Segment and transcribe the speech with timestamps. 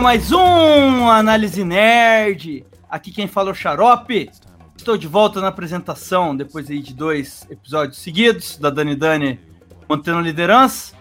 [0.00, 2.64] Mais um Análise Nerd.
[2.88, 4.30] Aqui quem fala é o Xarope.
[4.74, 9.38] Estou de volta na apresentação depois aí de dois episódios seguidos da Dani Dani
[9.86, 10.94] mantendo liderança.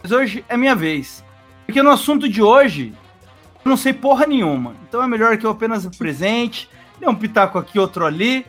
[0.00, 1.24] Mas hoje é minha vez.
[1.66, 2.92] Porque no assunto de hoje
[3.64, 4.76] eu não sei porra nenhuma.
[4.88, 8.46] Então é melhor que eu apenas apresente, dê um pitaco aqui, outro ali,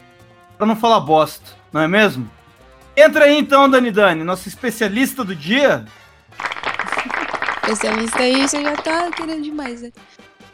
[0.56, 2.30] para não falar bosta, não é mesmo?
[2.96, 5.84] Entra aí então, Dani Dani, nossa especialista do dia.
[7.66, 9.92] Especialista aí, você já tá querendo demais, né?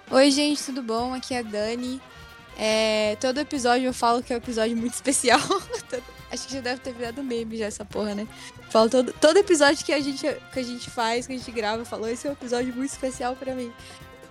[0.09, 1.13] Oi, gente, tudo bom?
[1.13, 2.01] Aqui é a Dani.
[2.57, 5.41] É, todo episódio eu falo que é um episódio muito especial.
[6.31, 8.25] Acho que já deve ter virado meme já essa porra, né?
[8.69, 11.83] Falo todo, todo episódio que a, gente, que a gente faz, que a gente grava,
[11.83, 13.73] falou, esse é um episódio muito especial para mim.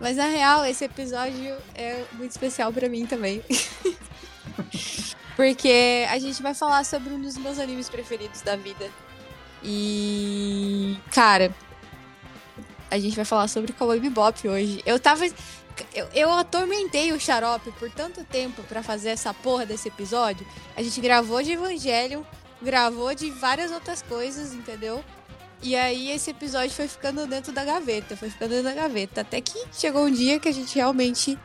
[0.01, 3.43] Mas na real, esse episódio é muito especial para mim também.
[5.37, 8.91] Porque a gente vai falar sobre um dos meus animes preferidos da vida.
[9.63, 10.97] E.
[11.13, 11.55] Cara.
[12.91, 14.83] A gente vai falar sobre Cowboy Bebop hoje.
[14.85, 15.25] Eu tava.
[15.95, 20.47] Eu, eu atormentei o Xarope por tanto tempo para fazer essa porra desse episódio.
[20.77, 22.23] A gente gravou de Evangelion,
[22.61, 25.03] gravou de várias outras coisas, entendeu?
[25.63, 29.21] E aí esse episódio foi ficando dentro da gaveta, foi ficando dentro da gaveta.
[29.21, 31.39] Até que chegou um dia que a gente realmente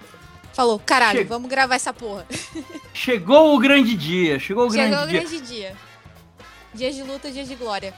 [0.53, 1.25] falou, caralho, che...
[1.25, 2.25] vamos gravar essa porra.
[2.93, 4.97] Chegou o grande dia, chegou o grande dia.
[4.97, 5.75] Chegou o grande dia.
[6.73, 7.93] Dias de luta, dias de glória.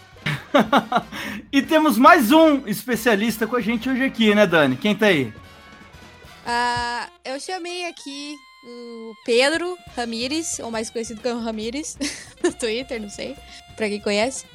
[1.52, 4.76] e temos mais um especialista com a gente hoje aqui, né, Dani?
[4.76, 5.34] Quem tá aí?
[6.46, 11.98] Uh, eu chamei aqui o Pedro Ramires, ou mais conhecido como Ramires,
[12.44, 13.36] no Twitter, não sei,
[13.76, 14.46] pra quem conhece.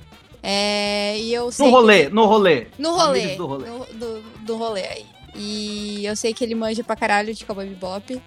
[0.42, 2.14] É, e eu no rolê, que...
[2.14, 2.66] no rolê.
[2.78, 3.36] No rolê.
[3.36, 3.68] Do rolê.
[3.68, 5.06] No, do, do rolê aí.
[5.34, 8.20] E eu sei que ele manja pra caralho de Cowboy Bebop.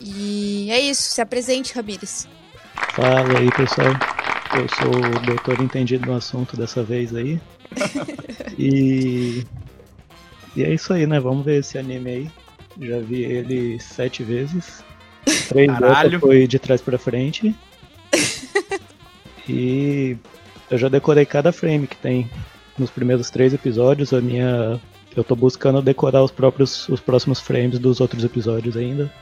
[0.00, 2.28] E é isso, se apresente, Ramires.
[2.94, 3.88] Fala aí, pessoal.
[4.56, 7.38] Eu sou o doutor entendido no assunto dessa vez aí.
[8.58, 9.44] e.
[10.56, 11.20] E é isso aí, né?
[11.20, 12.30] Vamos ver esse anime aí.
[12.80, 14.82] Já vi ele sete vezes.
[15.48, 17.54] Três vezes foi de trás pra frente.
[19.46, 20.16] e
[20.70, 22.30] eu já decorei cada frame que tem
[22.78, 24.14] nos primeiros três episódios.
[24.14, 24.80] A minha.
[25.14, 29.12] Eu tô buscando decorar os próprios os próximos frames dos outros episódios ainda.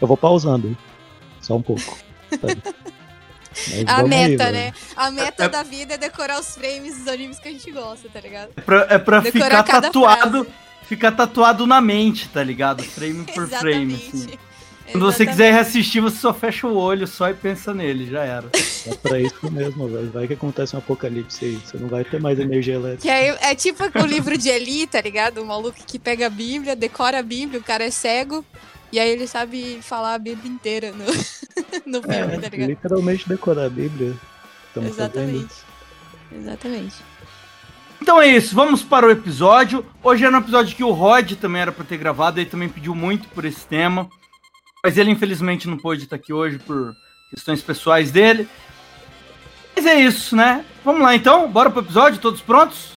[0.00, 0.74] Eu vou pausando.
[1.42, 1.98] Só um pouco.
[3.86, 4.72] a meta, aí, né?
[4.96, 8.08] A meta é, da vida é decorar os frames dos animes que a gente gosta,
[8.08, 8.50] tá ligado?
[8.56, 10.44] É pra, é pra ficar tatuado.
[10.44, 10.68] Frase.
[10.88, 12.82] Ficar tatuado na mente, tá ligado?
[12.94, 14.38] Frame por frame, assim.
[14.90, 18.48] Quando você quiser reassistir, você só fecha o olho só e pensa nele, já era.
[18.86, 20.10] É pra isso mesmo, velho.
[20.10, 21.56] Vai que acontece um apocalipse aí.
[21.56, 23.02] Você não vai ter mais energia elétrica.
[23.02, 25.42] Que é, é tipo o livro de Eli, tá ligado?
[25.42, 28.42] O maluco que pega a Bíblia, decora a Bíblia, o cara é cego.
[28.90, 31.04] E aí ele sabe falar a Bíblia inteira no,
[31.84, 32.68] no filme, é, tá ligado?
[32.68, 34.16] Literalmente decorar a Bíblia.
[34.76, 35.54] Exatamente.
[36.30, 36.42] Fazendo.
[36.42, 36.96] Exatamente.
[38.00, 39.84] Então é isso, vamos para o episódio.
[40.02, 42.94] Hoje era um episódio que o Rod também era para ter gravado, ele também pediu
[42.94, 44.08] muito por esse tema.
[44.82, 46.94] Mas ele infelizmente não pôde estar aqui hoje por
[47.30, 48.48] questões pessoais dele.
[49.74, 50.64] Mas é isso, né?
[50.84, 52.92] Vamos lá então, bora pro episódio, todos prontos?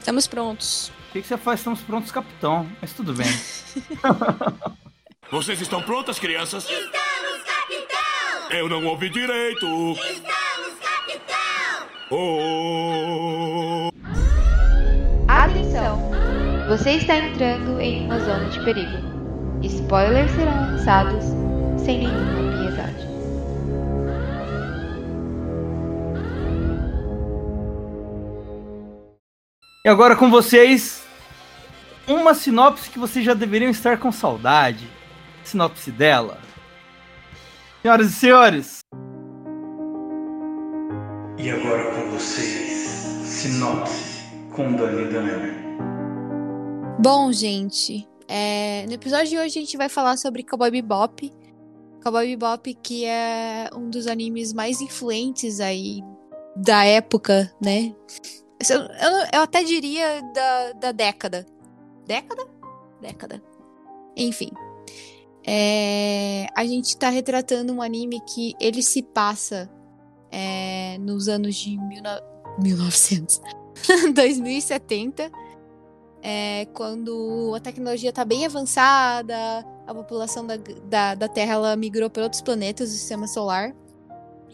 [0.00, 0.92] Estamos prontos.
[1.14, 1.60] O que, que você faz?
[1.60, 2.68] Estamos prontos, capitão.
[2.80, 3.28] Mas tudo bem.
[5.30, 6.64] Vocês estão prontas, crianças?
[6.64, 8.50] Estamos, capitão!
[8.50, 9.64] Eu não ouvi direito.
[9.92, 11.86] Estamos, capitão!
[12.10, 13.90] Oh!
[15.28, 16.10] Atenção!
[16.68, 18.98] Você está entrando em uma zona de perigo.
[19.62, 21.24] Spoilers serão lançados
[21.84, 23.06] sem nenhuma piedade.
[29.84, 31.03] E agora com vocês,
[32.06, 34.88] uma sinopse que vocês já deveriam estar com saudade.
[35.42, 36.38] Sinopse dela.
[37.82, 38.78] Senhoras e senhores.
[41.38, 42.70] E agora com vocês,
[43.26, 44.22] sinopse
[44.52, 45.64] com Dani Dani.
[46.98, 48.86] Bom, gente, é...
[48.86, 51.30] no episódio de hoje a gente vai falar sobre Cowboy Bebop.
[52.02, 56.02] Cowboy Bebop que é um dos animes mais influentes aí
[56.56, 57.94] da época, né?
[58.70, 61.44] Eu, eu, eu até diria da, da década.
[62.06, 62.46] Década?
[63.00, 63.42] Década.
[64.16, 64.50] Enfim.
[65.46, 69.70] É, a gente tá retratando um anime que ele se passa
[70.30, 72.02] é, nos anos de mil,
[72.58, 73.40] 1900.
[74.14, 75.30] 2070
[76.22, 79.36] é, quando a tecnologia está bem avançada,
[79.86, 80.56] a população da,
[80.88, 83.74] da, da Terra ela migrou para outros planetas do sistema solar.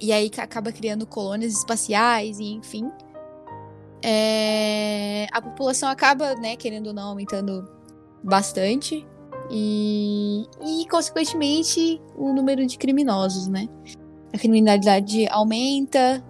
[0.00, 2.90] E aí acaba criando colônias espaciais e enfim.
[4.02, 7.68] É, a população acaba, né, querendo ou não, aumentando
[8.22, 9.06] bastante.
[9.50, 13.68] E, e, consequentemente, o número de criminosos, né?
[14.32, 16.24] A criminalidade aumenta,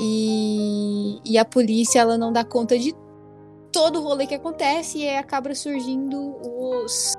[0.00, 2.94] E, e a polícia ela não dá conta de
[3.72, 7.14] todo o rolê que acontece e acaba surgindo os,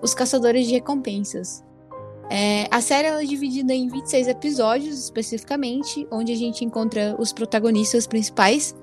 [0.00, 1.62] os caçadores de recompensas.
[2.30, 8.06] É, a série é dividida em 26 episódios, especificamente, onde a gente encontra os protagonistas
[8.06, 8.74] principais,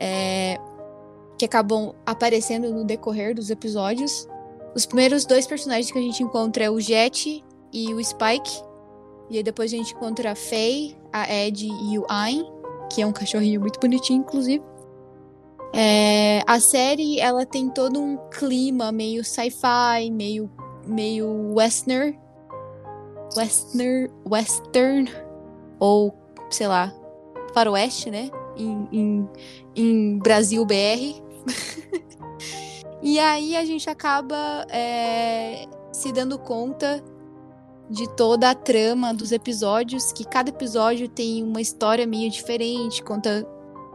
[0.00, 0.58] é,
[1.38, 4.28] que acabam aparecendo no decorrer dos episódios.
[4.74, 8.62] Os primeiros dois personagens que a gente encontra é o Jet e o Spike.
[9.30, 12.44] E aí depois a gente encontra a Faye, a Ed e o Ayn,
[12.90, 14.62] que é um cachorrinho muito bonitinho, inclusive.
[15.74, 20.50] É, a série ela tem todo um clima meio sci-fi, meio
[20.86, 22.18] meio western,
[23.36, 25.12] western, western
[25.78, 26.14] ou
[26.50, 26.92] sei lá,
[27.52, 28.30] faroeste, né?
[28.58, 29.28] Em, em,
[29.76, 31.22] em Brasil BR.
[33.02, 37.02] e aí a gente acaba é, se dando conta
[37.88, 43.46] de toda a trama dos episódios, que cada episódio tem uma história meio diferente, conta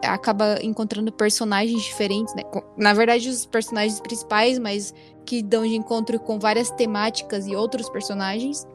[0.08, 2.44] acaba encontrando personagens diferentes, né?
[2.78, 4.94] Na verdade, os personagens principais, mas
[5.26, 8.68] que dão de encontro com várias temáticas e outros personagens.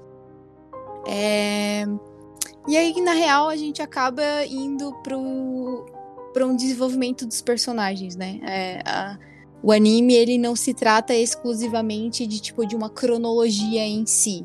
[1.07, 1.85] É...
[2.67, 5.87] E aí, na real, a gente acaba indo pro
[6.47, 8.41] um desenvolvimento dos personagens, né?
[8.43, 9.19] É, a...
[9.61, 14.45] O anime, ele não se trata exclusivamente de, tipo, de uma cronologia em si.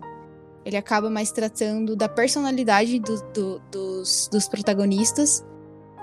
[0.65, 5.45] Ele acaba mais tratando da personalidade do, do, dos, dos protagonistas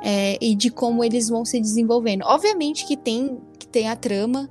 [0.00, 2.22] é, e de como eles vão se desenvolvendo.
[2.24, 4.48] Obviamente que tem, que tem a trama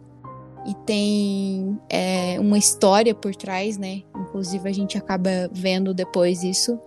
[0.66, 4.04] e tem é, uma história por trás, né?
[4.14, 6.78] Inclusive a gente acaba vendo depois isso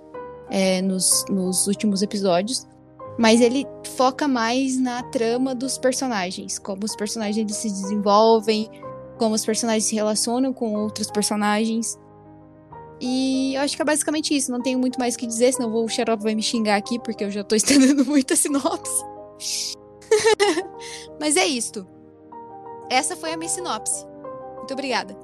[0.53, 2.69] é, nos, nos últimos episódios.
[3.19, 3.67] Mas ele
[3.97, 8.71] foca mais na trama dos personagens, como os personagens se desenvolvem,
[9.19, 11.99] como os personagens se relacionam com outros personagens.
[13.01, 14.53] E eu acho que é basicamente isso.
[14.53, 17.25] Não tenho muito mais o que dizer, senão o Xarope vai me xingar aqui, porque
[17.25, 19.05] eu já tô estendendo muito a sinopse.
[21.19, 21.87] Mas é isto.
[22.91, 24.07] Essa foi a minha sinopse.
[24.57, 25.17] Muito obrigada.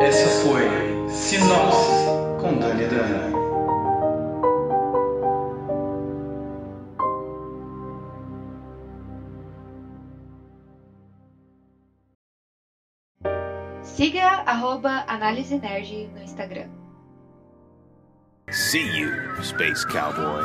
[0.00, 0.62] Essa foi
[1.10, 1.90] Sinopse
[2.40, 3.39] com Dani.
[14.50, 16.68] Arroba Análise Nerd no Instagram.
[18.50, 19.08] See you,
[19.44, 20.44] Space Cowboy.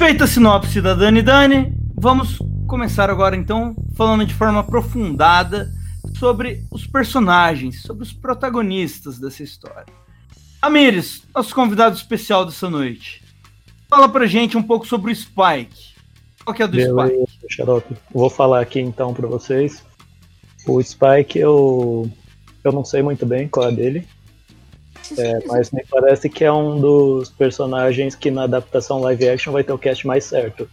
[0.00, 5.70] Feita a sinopse da Dani Dani, vamos começar agora então falando de forma aprofundada
[6.18, 9.94] sobre os personagens, sobre os protagonistas dessa história.
[10.60, 13.23] Amires, nosso convidado especial dessa noite,
[13.88, 15.94] fala pra gente um pouco sobre o Spike.
[16.44, 17.54] Qual que é o do Beleza, Spike?
[17.54, 17.96] Xarope.
[18.12, 19.84] Vou falar aqui então pra vocês.
[20.66, 22.10] O Spike eu,
[22.62, 24.06] eu não sei muito bem qual é dele.
[25.18, 29.62] É, mas me parece que é um dos personagens que na adaptação live action vai
[29.62, 30.68] ter o cast mais certo.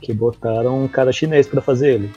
[0.00, 2.12] Que botaram um cara chinês pra fazer ele.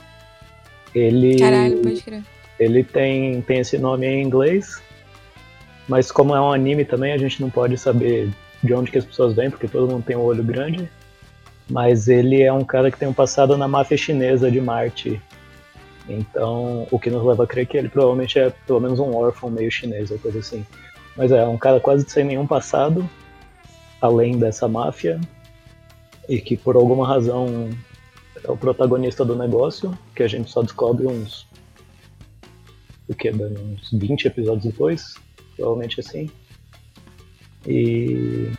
[0.94, 2.24] Ele, Caralho, pode crer.
[2.60, 4.82] ele tem, tem esse nome em inglês,
[5.88, 8.30] mas como é um anime também, a gente não pode saber
[8.64, 10.90] de onde que as pessoas vêm, porque todo mundo tem um olho grande.
[11.70, 15.22] Mas ele é um cara que tem um passado na máfia chinesa de Marte.
[16.08, 19.50] Então, o que nos leva a crer que ele provavelmente é pelo menos um órfão
[19.50, 20.66] meio chinês ou coisa assim.
[21.16, 23.08] Mas é um cara quase sem nenhum passado,
[24.00, 25.20] além dessa máfia,
[26.30, 27.70] e que por alguma razão
[28.44, 31.48] é o protagonista do negócio, que a gente só descobre uns.
[33.08, 33.32] O que?
[33.32, 35.16] Uns 20 episódios depois,
[35.56, 36.30] provavelmente assim.
[37.68, 38.52] E.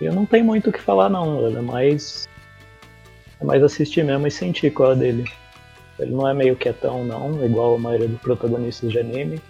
[0.00, 2.28] Eu não tenho muito o que falar, não, é mais.
[3.40, 5.30] É mais assistir mesmo e sentir qual é dele.
[5.98, 9.40] Ele não é meio quietão, não, igual a maioria dos protagonistas de anime.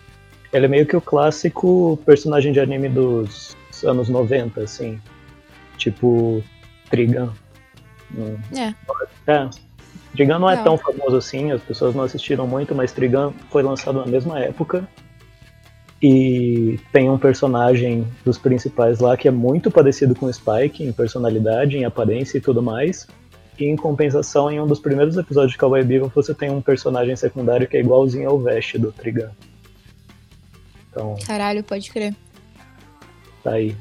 [0.52, 5.00] Ele é meio que o clássico personagem de anime dos anos 90, assim.
[5.78, 6.42] Tipo,
[6.90, 7.30] Trigun.
[8.14, 8.36] Hum.
[8.54, 8.74] É.
[9.32, 9.48] É.
[10.12, 10.64] Trigun não é Não.
[10.64, 14.86] tão famoso assim, as pessoas não assistiram muito, mas Trigun foi lançado na mesma época.
[16.02, 20.92] E tem um personagem dos principais lá que é muito parecido com o Spike em
[20.92, 23.06] personalidade, em aparência e tudo mais.
[23.56, 27.14] E em compensação, em um dos primeiros episódios de Cowboy Bebop, você tem um personagem
[27.14, 29.28] secundário que é igualzinho ao Vest do Trigun.
[30.90, 32.14] Então, Caralho, pode crer.
[33.44, 33.76] tá aí.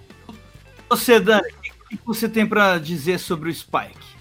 [0.89, 4.11] Você, Dani, o que que você tem pra dizer sobre o Spike?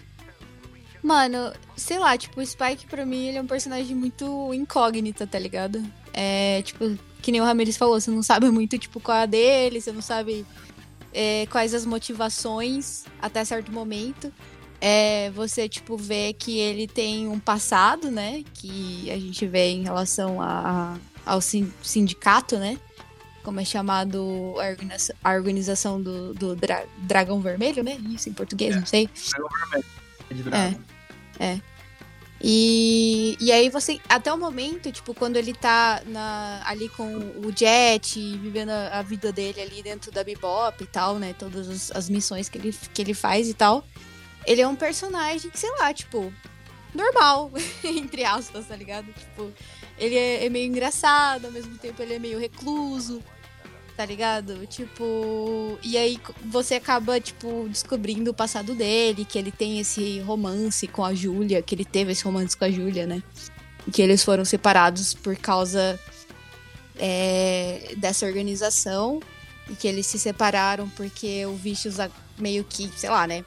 [1.03, 5.39] Mano, sei lá, tipo, o Spike pra mim ele é um personagem muito incógnita, tá
[5.39, 5.83] ligado?
[6.13, 9.27] É, tipo, que nem o Ramirez falou, você não sabe muito, tipo, qual é a
[9.27, 10.45] dele, você não sabe
[11.13, 14.33] é, quais as motivações até certo momento.
[14.83, 18.43] é, você, tipo, vê que ele tem um passado, né?
[18.55, 20.97] Que a gente vê em relação a,
[21.27, 22.79] a- ao sin- sindicato, né?
[23.43, 27.99] Como é chamado a organiza- a organização do, do dra- Dragão Vermelho, né?
[28.11, 29.09] Isso em português, não sei.
[30.31, 30.81] de Dragon.
[32.43, 37.53] E, e aí você, até o momento, tipo, quando ele tá na- ali com o
[37.55, 41.35] Jet, vivendo a, vida dele ali dentro da Bebop e tal, né?
[41.39, 43.85] Todas as, as missões que ele, que ele faz e tal.
[44.47, 46.33] Ele é um personagem, sei lá, tipo,
[46.95, 47.51] normal,
[47.85, 49.13] entre aspas, tá ligado?
[49.13, 49.53] Tipo,
[49.99, 53.23] ele é, é meio engraçado, ao mesmo tempo ele é meio recluso,
[53.97, 54.67] tá ligado?
[54.67, 60.87] Tipo, e aí você acaba, tipo, descobrindo o passado dele, que ele tem esse romance
[60.87, 63.23] com a Júlia, que ele teve esse romance com a Júlia, né?
[63.93, 65.99] Que eles foram separados por causa
[66.99, 69.21] é, dessa organização.
[69.69, 71.97] E que eles se separaram porque o Vicious
[72.37, 73.45] meio que, sei lá, né?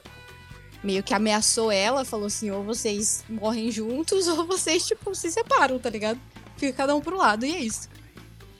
[0.82, 5.78] Meio que ameaçou ela, falou assim, ou vocês morrem juntos, ou vocês, tipo, se separam,
[5.78, 6.18] tá ligado?
[6.56, 7.88] Fica cada um pro lado, e é isso.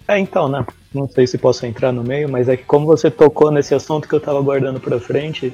[0.06, 0.64] É, então, né?
[0.92, 4.08] Não sei se posso entrar no meio, mas é que como você tocou nesse assunto
[4.08, 5.52] que eu tava guardando pra frente,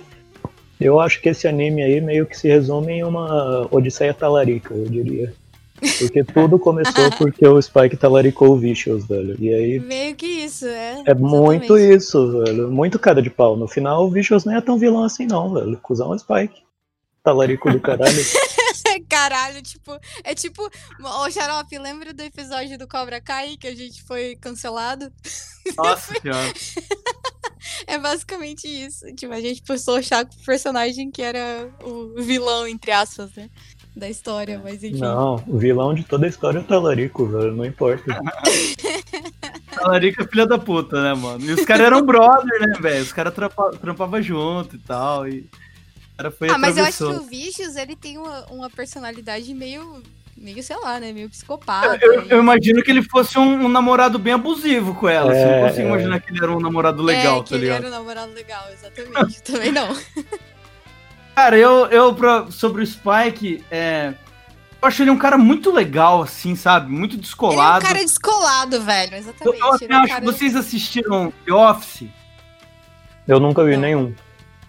[0.80, 4.86] eu acho que esse anime aí meio que se resume em uma Odisseia Talarica, eu
[4.86, 5.32] diria.
[5.98, 9.36] Porque tudo começou porque o Spike talaricou o Vicious, velho.
[9.38, 11.02] E aí Meio que isso, é.
[11.06, 11.96] é muito exatamente.
[11.96, 12.70] isso, velho.
[12.70, 13.56] Muito cara de pau.
[13.56, 15.78] No final, o Vicious nem é tão vilão assim, não, velho.
[15.82, 16.62] Cusão é o Spike.
[17.22, 18.10] Talarico do caralho.
[19.08, 20.68] Caralho, tipo, é tipo.
[21.00, 25.12] Ô, Xarope, lembra do episódio do Cobra Kai que a gente foi cancelado?
[25.76, 26.52] Nossa senhora.
[27.86, 29.04] É basicamente isso.
[29.14, 33.30] Tipo, a gente passou a achar que o personagem que era o vilão, entre aspas,
[33.34, 33.50] né?
[33.94, 34.98] Da história, mas enfim.
[35.00, 37.52] Não, o vilão de toda a história é o Talarico, velho.
[37.54, 38.04] Não importa.
[39.76, 41.44] A Larica é filha da puta, né, mano?
[41.44, 43.02] E os caras eram brother, né, velho?
[43.02, 45.26] Os caras trampa- trampavam junto e tal.
[45.28, 45.48] E o
[46.22, 50.02] cara foi Ah, mas eu acho que o Vicious, ele tem uma, uma personalidade meio,
[50.36, 51.12] meio, sei lá, né?
[51.12, 51.98] Meio psicopata.
[52.02, 55.32] Eu, eu- eu imagino que ele fosse um, um namorado bem abusivo com ela.
[55.32, 55.88] assim, É, não consigo é.
[55.90, 57.78] imaginar que ele era um namorado legal, é, que tá ele ligado?
[57.78, 59.42] era um namorado legal, exatamente.
[59.44, 59.96] Também não.
[61.34, 64.12] Cara, eu, eu pra- sobre o Spike, é,
[64.82, 66.90] eu acho ele um cara muito legal, assim, sabe?
[66.90, 67.84] Muito Ele é um descolado.
[67.84, 69.60] cara descolado, velho, eu, exatamente.
[69.60, 70.20] eu Ele é um acho cara...
[70.20, 72.08] que vocês assistiram The Office.
[73.28, 73.80] Eu nunca vi Não.
[73.80, 74.14] nenhum.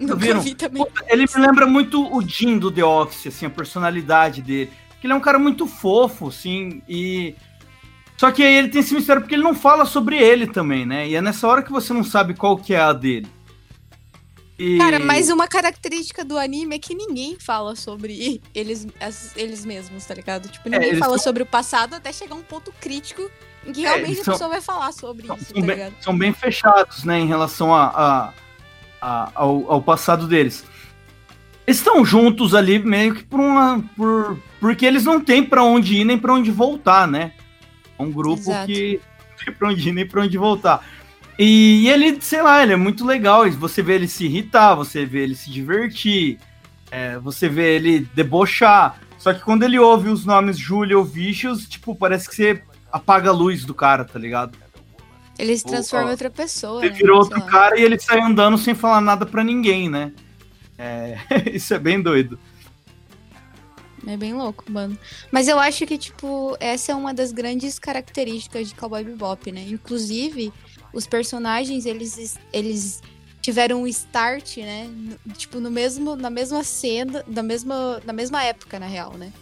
[0.07, 0.41] Nunca viram?
[0.41, 0.83] vi também.
[0.85, 4.71] Puta, Ele me lembra muito o Jim do The Office, assim, a personalidade dele.
[4.89, 7.35] Porque ele é um cara muito fofo, assim, e.
[8.17, 11.07] Só que aí ele tem esse mistério porque ele não fala sobre ele também, né?
[11.07, 13.27] E é nessa hora que você não sabe qual que é a dele.
[14.59, 14.77] E...
[14.77, 20.05] Cara, mas uma característica do anime é que ninguém fala sobre eles, as- eles mesmos,
[20.05, 20.49] tá ligado?
[20.49, 23.27] Tipo, ninguém eles fala são- sobre o passado até chegar um ponto crítico
[23.65, 25.75] em que É, realmente a são- pessoa vai falar sobre são, isso, são tá bem,
[25.75, 25.93] ligado?
[25.99, 28.33] são bem fechados, né, em relação a, a-
[29.01, 30.63] a- ao, ao passado deles.
[31.65, 33.83] Eles estão juntos ali meio que por uma.
[33.95, 37.31] Por, porque eles não têm pra onde ir nem pra onde voltar, né?
[37.97, 38.67] É um grupo Exato.
[38.67, 40.85] que não tem pra onde ir nem pra onde voltar.
[41.39, 43.49] E, ele, sei lá, ele é muito legal.
[43.51, 46.37] Você vê ele se irritar, você vê ele se divertir,
[46.91, 48.99] é, você vê ele debochar.
[49.17, 53.29] Só que quando ele ouve os nomes Julia ou Vicious, tipo, parece que você apaga
[53.29, 54.57] a luz do cara, tá ligado?
[55.41, 56.81] Ele se transforma em outra pessoa.
[56.83, 56.97] Ele né?
[56.97, 60.11] virou outro cara e ele sai andando sem falar nada pra ninguém, né?
[60.77, 61.17] É,
[61.51, 62.37] isso é bem doido.
[64.05, 64.95] É bem louco, mano.
[65.31, 69.65] Mas eu acho que, tipo, essa é uma das grandes características de Cowboy Bebop, né?
[69.67, 70.53] Inclusive,
[70.93, 73.01] os personagens, eles, eles
[73.41, 74.87] tiveram um start, né?
[74.93, 79.33] no- Tipo, no mesmo, na mesma cena, na mesma, na mesma época, na real, né?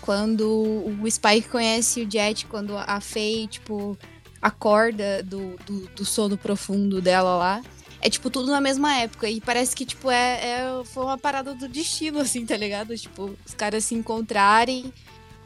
[0.00, 3.96] Quando o Spike conhece o Jet, quando a Faye, tipo,
[4.40, 7.62] acorda do, do, do sono profundo dela lá.
[8.02, 9.28] É, tipo, tudo na mesma época.
[9.28, 12.96] E parece que, tipo, é, é- foi uma parada do destino, assim, tá ligado?
[12.96, 14.92] Tipo, os caras se encontrarem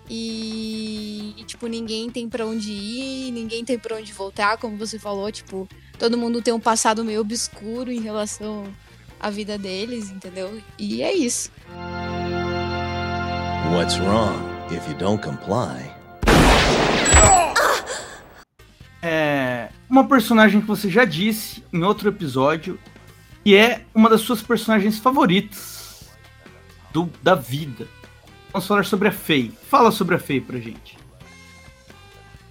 [0.08, 4.98] e, e, tipo, ninguém tem pra onde ir, ninguém tem pra onde voltar, como você
[4.98, 5.30] falou.
[5.32, 8.64] Tipo, todo mundo tem um passado meio obscuro em relação
[9.18, 10.60] à vida deles, entendeu?
[10.78, 11.50] E é isso.
[13.74, 14.38] What's wrong
[14.70, 15.90] if you don't comply?
[19.06, 22.80] É, uma personagem que você já disse em outro episódio,
[23.44, 26.08] que é uma das suas personagens favoritas
[26.90, 27.87] do, da vida.
[28.50, 29.52] Vamos falar sobre a Faye.
[29.68, 30.96] Fala sobre a Faye pra gente.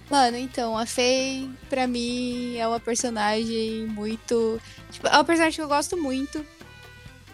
[0.08, 4.60] Mano, então, a Faye, pra mim, é uma personagem muito.
[4.92, 6.46] Tipo, é uma personagem que eu gosto muito.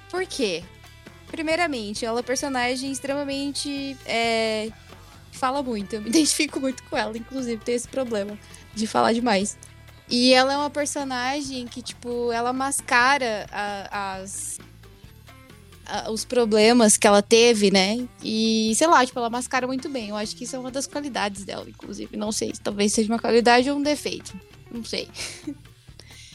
[0.09, 0.65] Por quê?
[1.27, 3.99] Primeiramente, ela é uma personagem extremamente.
[4.07, 4.71] É,
[5.33, 5.95] fala muito.
[5.95, 8.39] Eu me identifico muito com ela, inclusive, tem esse problema
[8.75, 9.57] de falar demais.
[10.09, 14.59] E ela é uma personagem que, tipo, ela mascara a- as.
[15.87, 18.07] a- os problemas que ela teve, né?
[18.23, 20.09] E, sei lá, tipo, ela mascara muito bem.
[20.09, 22.17] Eu acho que isso é uma das qualidades dela, inclusive.
[22.17, 24.33] Não sei, talvez seja uma qualidade ou um defeito.
[24.71, 25.09] Não sei.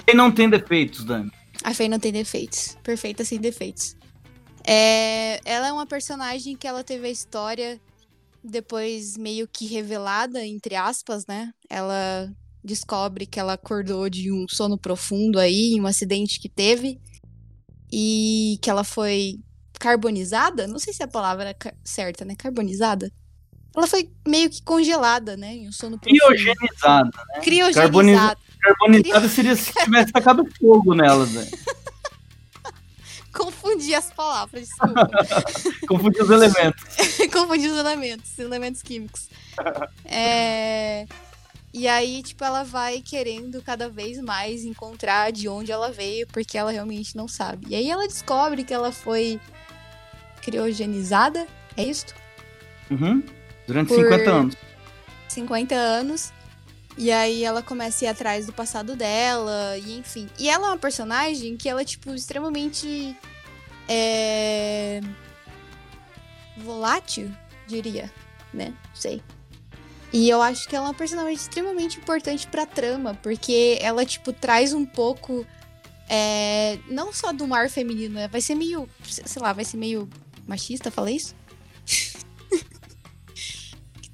[0.05, 1.31] Quem não tem defeitos, Dani?
[1.63, 2.77] A Faye não tem defeitos.
[2.83, 3.95] Perfeita sem defeitos.
[4.67, 7.79] É, ela é uma personagem que ela teve a história
[8.45, 11.51] depois meio que revelada, entre aspas, né?
[11.69, 12.31] Ela
[12.63, 16.99] descobre que ela acordou de um sono profundo aí, um acidente que teve.
[17.91, 19.39] E que ela foi
[19.79, 20.67] carbonizada?
[20.67, 22.35] Não sei se a palavra é certa, né?
[22.35, 23.11] Carbonizada?
[23.75, 25.53] Ela foi meio que congelada, né?
[25.55, 26.19] Em um sono profundo.
[26.19, 27.11] Criogenizada.
[27.43, 27.73] Criogenizada.
[27.73, 31.47] Carboniza- Carbonizada seria se tivesse tacado fogo nelas, velho.
[33.35, 35.09] Confundi as palavras, desculpa.
[35.87, 36.83] Confundir os elementos.
[37.31, 39.29] Confundi os elementos, elementos químicos.
[40.05, 41.05] É,
[41.73, 46.57] E aí, tipo, ela vai querendo cada vez mais encontrar de onde ela veio, porque
[46.57, 47.67] ela realmente não sabe.
[47.69, 49.39] E aí ela descobre que ela foi
[50.41, 52.05] criogenizada, é isso?
[52.89, 53.23] Uhum.
[53.67, 54.55] Durante Por- 50 anos.
[55.27, 56.31] 50 anos.
[56.97, 60.29] E aí ela começa a ir atrás do passado dela, e enfim.
[60.39, 63.15] E ela é uma personagem que ela é, tipo, extremamente.
[63.87, 65.01] É.
[66.57, 67.31] volátil,
[67.67, 68.11] diria,
[68.53, 68.73] né?
[68.93, 69.21] Sei.
[70.11, 74.31] E eu acho que ela é uma personagem extremamente importante pra trama, porque ela, tipo,
[74.31, 75.45] traz um pouco.
[76.07, 78.27] É, não só do mar feminino, né?
[78.27, 78.87] vai ser meio.
[79.03, 80.07] sei lá, vai ser meio
[80.47, 81.35] machista, falei isso?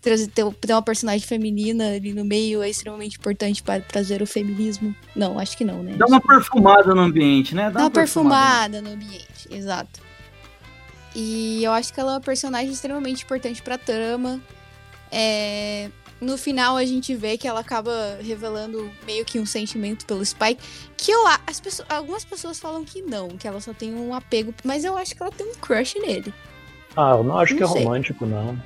[0.01, 4.27] Trazer ter, ter uma personagem feminina ali no meio é extremamente importante para trazer o
[4.27, 4.95] feminismo.
[5.15, 5.93] Não, acho que não, né?
[5.97, 7.69] Dá uma perfumada no ambiente, né?
[7.69, 10.01] Dá uma perfumada no ambiente, exato.
[11.15, 14.39] E eu acho que ela é uma personagem extremamente importante pra trama.
[15.11, 15.89] É,
[16.21, 20.61] No final a gente vê que ela acaba revelando meio que um sentimento pelo Spike.
[20.95, 24.53] Que eu as pessoas, algumas pessoas falam que não, que ela só tem um apego.
[24.63, 26.33] Mas eu acho que ela tem um crush nele.
[26.95, 27.83] Ah, eu não acho que é Não sei.
[27.83, 28.57] romântico, não.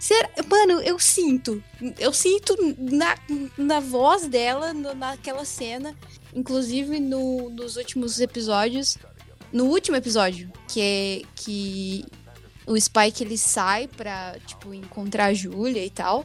[0.00, 1.62] Será- Mano, eu sinto.
[1.98, 3.16] Eu sinto na,
[3.56, 5.94] na voz dela, no- naquela cena.
[6.34, 8.96] Inclusive no- nos últimos episódios.
[9.52, 12.04] No último episódio, que é que
[12.66, 16.24] o Spike ele sai pra, tipo, encontrar a Julia e tal.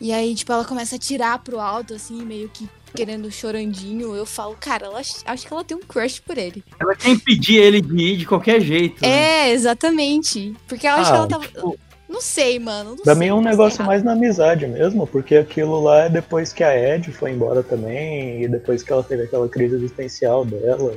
[0.00, 4.14] E aí, tipo, ela começa a tirar pro alto, assim, meio que querendo chorandinho.
[4.14, 6.62] Eu falo, cara, ela, acho que ela tem um crush por ele.
[6.78, 9.00] Ela quer impedir ele de ir de qualquer jeito.
[9.02, 9.08] né?
[9.48, 10.54] É, exatamente.
[10.68, 11.46] Porque eu acho Ah, que ela tava.
[11.46, 11.78] tipo,
[12.16, 12.90] Não sei, mano.
[12.96, 16.08] Não Pra sei, mim é um negócio mais na amizade mesmo, porque aquilo lá é
[16.08, 20.42] depois que a Ed foi embora também, e depois que ela teve aquela crise existencial
[20.42, 20.96] dela.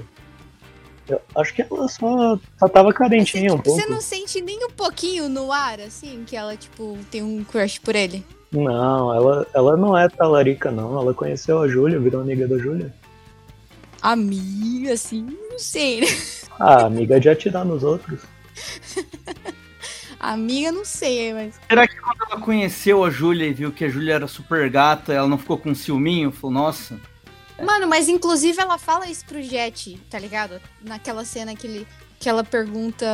[1.09, 3.81] Eu acho que ela só, só tava carentinha um pouco.
[3.81, 7.79] Você não sente nem um pouquinho no ar, assim, que ela, tipo, tem um crush
[7.79, 8.23] por ele?
[8.49, 11.01] Não, ela, ela não é talarica, não.
[11.01, 12.93] Ela conheceu a Júlia, virou amiga da Júlia.
[14.01, 16.07] Amiga, assim, não sei, né?
[16.57, 18.21] Ah, amiga de atirar nos outros.
[20.19, 21.59] Amiga, não sei, mas.
[21.67, 25.13] Será que quando ela conheceu a Júlia e viu que a Júlia era super gata,
[25.13, 26.31] ela não ficou com ciúminho?
[26.31, 26.99] Falou, nossa.
[27.63, 30.61] Mano, mas inclusive ela fala isso pro Jet, tá ligado?
[30.81, 31.87] Naquela cena que, ele,
[32.19, 33.05] que ela pergunta.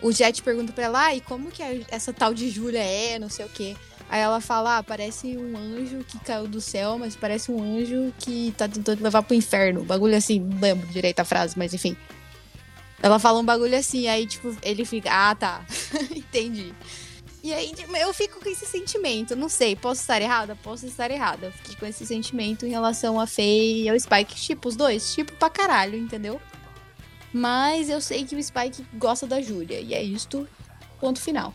[0.00, 3.28] O Jet pergunta pra ela, ah, e como que essa tal de Júlia é, não
[3.28, 3.76] sei o quê.
[4.08, 8.12] Aí ela fala, ah, parece um anjo que caiu do céu, mas parece um anjo
[8.18, 9.84] que tá tentando levar pro inferno.
[9.84, 11.96] Bagulho assim, não lembro direito a frase, mas enfim.
[13.02, 15.64] Ela fala um bagulho assim, aí tipo, ele fica, ah, tá,
[16.14, 16.72] entendi.
[17.42, 20.56] E aí tipo, eu fico com esse sentimento, não sei, posso estar errada?
[20.56, 21.46] Posso estar errada.
[21.46, 25.14] Eu fiquei com esse sentimento em relação a Faye e ao Spike, tipo os dois,
[25.14, 26.40] tipo pra caralho, entendeu?
[27.32, 30.48] Mas eu sei que o Spike gosta da Júlia, e é isto,
[31.00, 31.54] ponto final.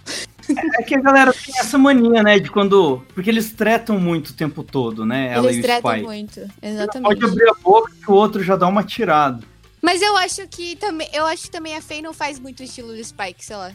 [0.77, 2.37] É que a galera tem essa mania, né?
[2.37, 3.01] De quando.
[3.13, 5.31] Porque eles tretam muito o tempo todo, né?
[5.33, 6.03] Ela Eles e o Spike.
[6.03, 7.25] muito, Pode exatamente.
[7.25, 9.52] abrir a boca que o outro já dá uma tirada.
[9.83, 12.63] Mas eu acho que também, eu acho que também a Faye não faz muito o
[12.63, 13.73] estilo do Spike, sei lá.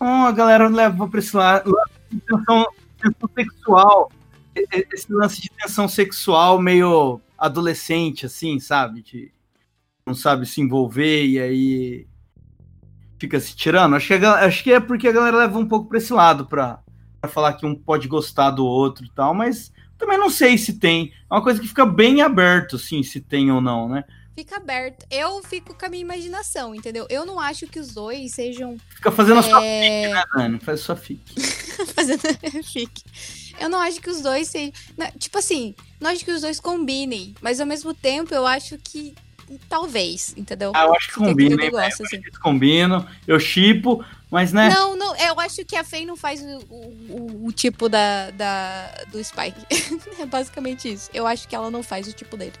[0.00, 1.70] A galera leva pra esse lado
[2.26, 4.12] tensão, tensão sexual.
[4.54, 9.02] Esse lance de tensão sexual meio adolescente, assim, sabe?
[9.02, 9.30] De
[10.06, 12.06] não sabe se envolver e aí
[13.18, 13.94] fica se tirando.
[13.94, 16.46] Acho que, a acho que é porque a galera leva um pouco pra esse lado,
[16.46, 16.80] pra,
[17.20, 20.78] pra falar que um pode gostar do outro e tal, mas também não sei se
[20.78, 21.12] tem.
[21.30, 24.02] É uma coisa que fica bem aberto, assim, se tem ou não, né?
[24.34, 25.04] Fica aberto.
[25.10, 27.06] Eu fico com a minha imaginação, entendeu?
[27.10, 30.58] Eu não acho que os dois sejam Fica fazendo a sua é, fique, né, Dani?
[30.60, 31.34] Faz sua fique.
[31.94, 32.20] fazendo
[32.64, 33.02] fique.
[33.60, 34.72] Eu não acho que os dois sejam.
[35.18, 39.14] Tipo assim, não acho que os dois combinem, mas ao mesmo tempo eu acho que
[39.68, 40.72] talvez, entendeu?
[40.74, 42.06] Ah, eu acho que combina, negócio, velho?
[42.06, 42.16] assim.
[42.16, 44.70] Eles combinam, eu chipo, mas né?
[44.70, 48.86] Não, não, eu acho que a Faye não faz o, o- o tipo da, da,
[49.10, 49.60] do Spike.
[50.18, 51.10] é basicamente isso.
[51.12, 52.54] Eu acho que ela não faz o tipo dele.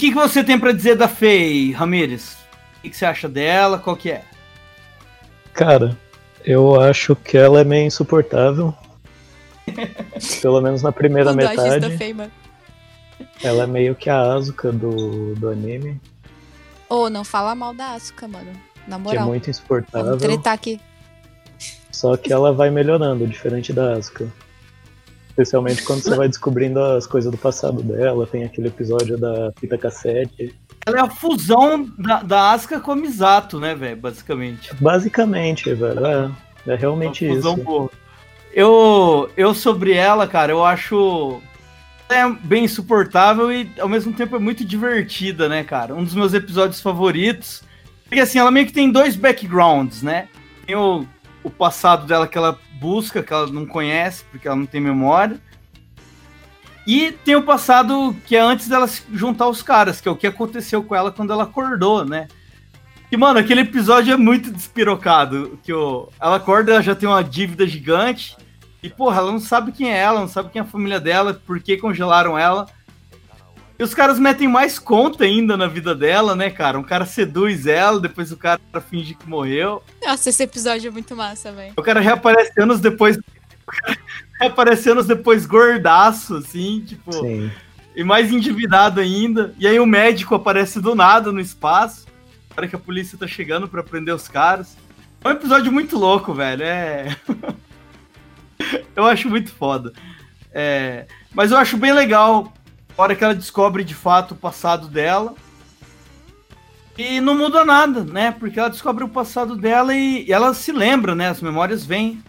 [0.00, 2.32] O que, que você tem pra dizer da Faye, Ramires?
[2.78, 3.78] O que, que você acha dela?
[3.78, 4.24] Qual que é?
[5.52, 5.94] Cara,
[6.42, 8.74] eu acho que ela é meio insuportável.
[10.40, 11.98] Pelo menos na primeira metade.
[11.98, 12.30] Feima.
[13.42, 16.00] Ela é meio que a Asuka do, do anime,
[16.88, 18.52] Ô, não fala mal da Asuka, mano.
[18.88, 19.26] Na que é moral.
[19.26, 20.16] muito Vamos insuportável.
[20.16, 20.80] tretar aqui.
[21.92, 24.26] Só que ela vai melhorando, diferente da Asuka.
[25.40, 29.78] Especialmente quando você vai descobrindo as coisas do passado dela, tem aquele episódio da fita
[29.78, 30.54] cassete.
[30.86, 33.96] Ela é a fusão da, da Asuka com a Misato, né, velho?
[33.96, 34.74] Basicamente.
[34.74, 36.30] Basicamente, velho, é,
[36.66, 37.64] é realmente Uma fusão isso.
[37.64, 37.90] boa.
[38.52, 41.40] Eu, eu sobre ela, cara, eu acho
[42.10, 45.94] é bem insuportável e ao mesmo tempo é muito divertida, né, cara?
[45.94, 47.62] Um dos meus episódios favoritos.
[48.04, 50.28] Porque assim, ela meio que tem dois backgrounds, né?
[50.66, 51.06] Tem o,
[51.42, 55.40] o passado dela que ela busca, que ela não conhece, porque ela não tem memória.
[56.86, 60.16] E tem o passado que é antes dela se juntar os caras, que é o
[60.16, 62.26] que aconteceu com ela quando ela acordou, né?
[63.12, 65.58] E, mano, aquele episódio é muito despirocado.
[65.62, 68.36] Que o, ela acorda, ela já tem uma dívida gigante.
[68.82, 71.34] E, porra, ela não sabe quem é ela, não sabe quem é a família dela,
[71.34, 72.66] por que congelaram ela.
[73.80, 76.78] E os caras metem mais conta ainda na vida dela, né, cara?
[76.78, 79.82] Um cara seduz ela, depois o cara finge que morreu.
[80.04, 81.72] Nossa, esse episódio é muito massa, velho.
[81.74, 83.18] O cara reaparece anos depois.
[84.38, 87.10] Reaparece anos depois gordaço, assim, tipo.
[87.10, 87.50] Sim.
[87.96, 89.54] E mais endividado ainda.
[89.58, 92.04] E aí o médico aparece do nada no espaço.
[92.50, 94.76] Na hora que a polícia tá chegando pra prender os caras.
[95.24, 96.64] É um episódio muito louco, velho.
[96.64, 97.16] É.
[98.94, 99.94] eu acho muito foda.
[100.52, 102.52] É, Mas eu acho bem legal
[103.00, 105.34] hora que ela descobre de fato o passado dela.
[106.98, 108.30] E não muda nada, né?
[108.32, 111.28] Porque ela descobre o passado dela e, e ela se lembra, né?
[111.28, 112.22] As memórias vêm.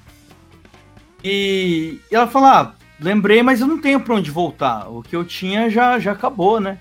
[1.24, 4.88] E, e ela fala: ah, lembrei, mas eu não tenho pra onde voltar.
[4.90, 6.78] O que eu tinha já, já acabou, né?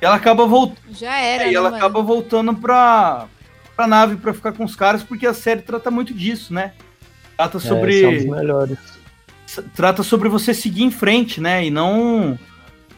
[0.00, 0.80] E ela acaba voltando.
[0.92, 1.76] Já era, É, e né, ela mano?
[1.76, 3.26] acaba voltando pra,
[3.76, 6.72] pra nave pra ficar com os caras, porque a série trata muito disso, né?
[7.36, 8.30] Trata É, são os sobre.
[8.30, 8.78] melhores.
[9.74, 11.66] trata sobre você seguir em frente, né?
[11.66, 12.38] E não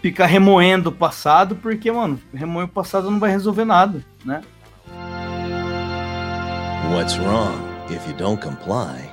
[0.06, 4.40] ficar remoendo o passado, porque, mano, remoer o passado não vai resolver nada, né?
[6.92, 7.56] What's wrong?
[7.90, 9.12] If you don't comply,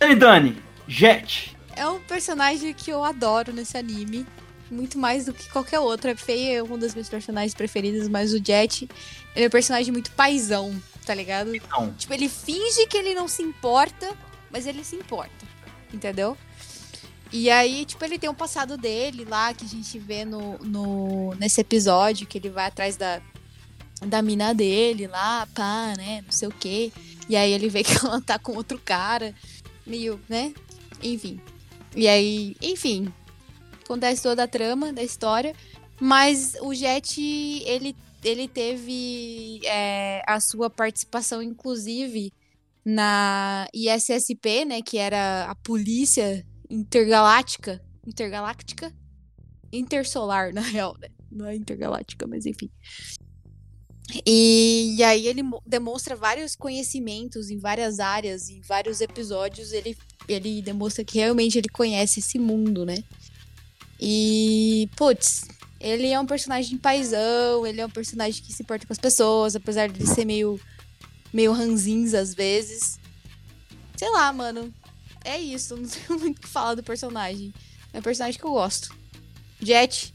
[0.00, 1.54] Dani Dani, Jet.
[1.76, 4.26] É um personagem que eu adoro nesse anime.
[4.70, 6.10] Muito mais do que qualquer outro.
[6.10, 8.88] A Faye é um dos meus personagens preferidos, mas o Jet
[9.36, 11.54] ele é um personagem muito paizão, tá ligado?
[11.54, 14.14] Então, Tipo, ele finge que ele não se importa,
[14.50, 15.46] mas ele se importa,
[15.92, 16.36] entendeu?
[17.32, 21.34] E aí, tipo, ele tem um passado dele lá, que a gente vê no, no,
[21.34, 23.20] nesse episódio, que ele vai atrás da,
[24.00, 26.92] da mina dele lá, pá, né, não sei o quê.
[27.28, 29.34] E aí ele vê que ela tá com outro cara,
[29.86, 30.54] meio, né,
[31.02, 31.40] enfim.
[31.94, 33.12] E aí, enfim,
[33.84, 35.54] acontece toda a trama da história.
[36.00, 42.32] Mas o Jet, ele, ele teve é, a sua participação, inclusive,
[42.84, 44.80] na ISSP, né?
[44.80, 47.82] Que era a polícia intergaláctica.
[48.06, 48.94] Intergaláctica?
[49.72, 51.08] Intersolar, na real, né?
[51.30, 52.70] Não é intergaláctica, mas enfim.
[54.24, 59.96] E, e aí ele mo- demonstra vários conhecimentos em várias áreas, em vários episódios, ele,
[60.26, 62.96] ele demonstra que realmente ele conhece esse mundo, né?
[64.00, 65.46] E, putz,
[65.78, 69.54] ele é um personagem paizão, ele é um personagem que se importa com as pessoas,
[69.54, 70.58] apesar de ele ser meio,
[71.32, 72.98] meio ranzinza às vezes.
[73.96, 74.72] Sei lá, mano.
[75.28, 77.52] É isso, não tenho muito o que falar do personagem.
[77.92, 78.96] É um personagem que eu gosto.
[79.60, 80.14] Jet,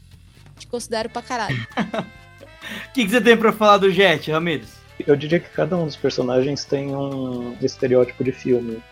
[0.58, 1.64] te considero pra caralho.
[2.90, 4.74] o que, que você tem pra falar do Jet, Ramirez?
[5.06, 8.82] Eu diria que cada um dos personagens tem um estereótipo de filme.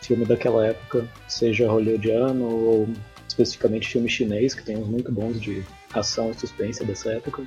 [0.00, 2.88] Filme daquela época, seja hollywoodiano ou
[3.28, 7.44] especificamente filme chinês, que tem uns muito bons de ação e suspense dessa época.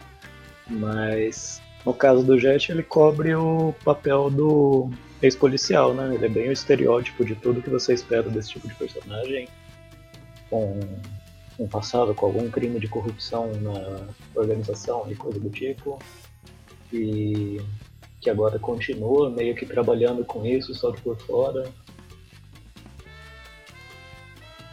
[0.70, 6.16] Mas no caso do Jet, ele cobre o papel do ex-policial, né?
[6.16, 9.48] Ele é bem o estereótipo de tudo que você espera desse tipo de personagem.
[10.50, 10.80] Com
[11.60, 16.00] um passado com algum crime de corrupção na organização e coisa do tipo.
[16.92, 17.62] E
[18.20, 21.72] que agora continua meio que trabalhando com isso, só que por fora.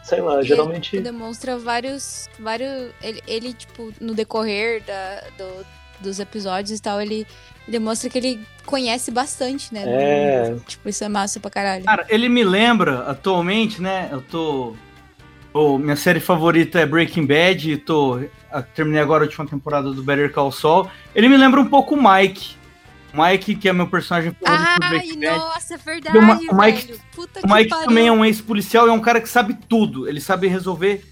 [0.02, 0.96] Sei lá, geralmente.
[0.96, 2.28] Ele demonstra vários.
[2.38, 5.66] vários ele, ele, tipo, no decorrer da, do-
[6.00, 7.26] dos episódios e tal, ele
[7.68, 9.84] demonstra que ele conhece bastante, né?
[9.86, 10.50] É.
[10.50, 10.62] mundo.
[10.66, 11.84] Tipo, isso é massa pra caralho.
[11.84, 14.08] Cara, ele me lembra atualmente, né?
[14.10, 14.74] Eu tô.
[15.52, 18.20] ô, minha série favorita é Breaking Bad, e tô.
[18.74, 20.88] Terminei agora a última temporada do Better Call Saul.
[21.14, 22.56] Ele me lembra um pouco o Mike.
[23.14, 25.38] O Mike, que é meu personagem favorito do Ai, Breaking Bad.
[25.38, 27.00] nossa, é verdade, o Mike- velho.
[27.14, 27.86] Puta O que Mike pariu.
[27.86, 30.06] também é um ex-policial e é um cara que sabe tudo.
[30.06, 31.02] Ele sabe resolver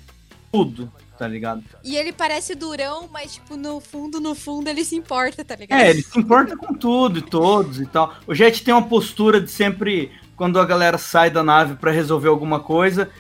[0.53, 0.93] tudo.
[1.19, 1.63] Tá ligado?
[1.85, 5.81] E ele parece durão, mas, tipo, no fundo, no fundo, ele se importa, tá ligado?
[5.81, 8.15] É, ele se importa com tudo e todos e tal.
[8.27, 12.29] O Jet tem uma postura de sempre, quando a galera sai da nave pra resolver
[12.29, 13.11] alguma coisa,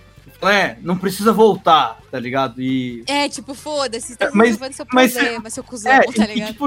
[0.42, 2.61] é, não precisa voltar, tá ligado?
[2.61, 3.02] E.
[3.06, 6.35] É, tipo, foda-se, você tá Mas- resolvendo seu mas- problema, seu cuzão, É, tá e,
[6.35, 6.52] ligado?
[6.52, 6.66] tipo,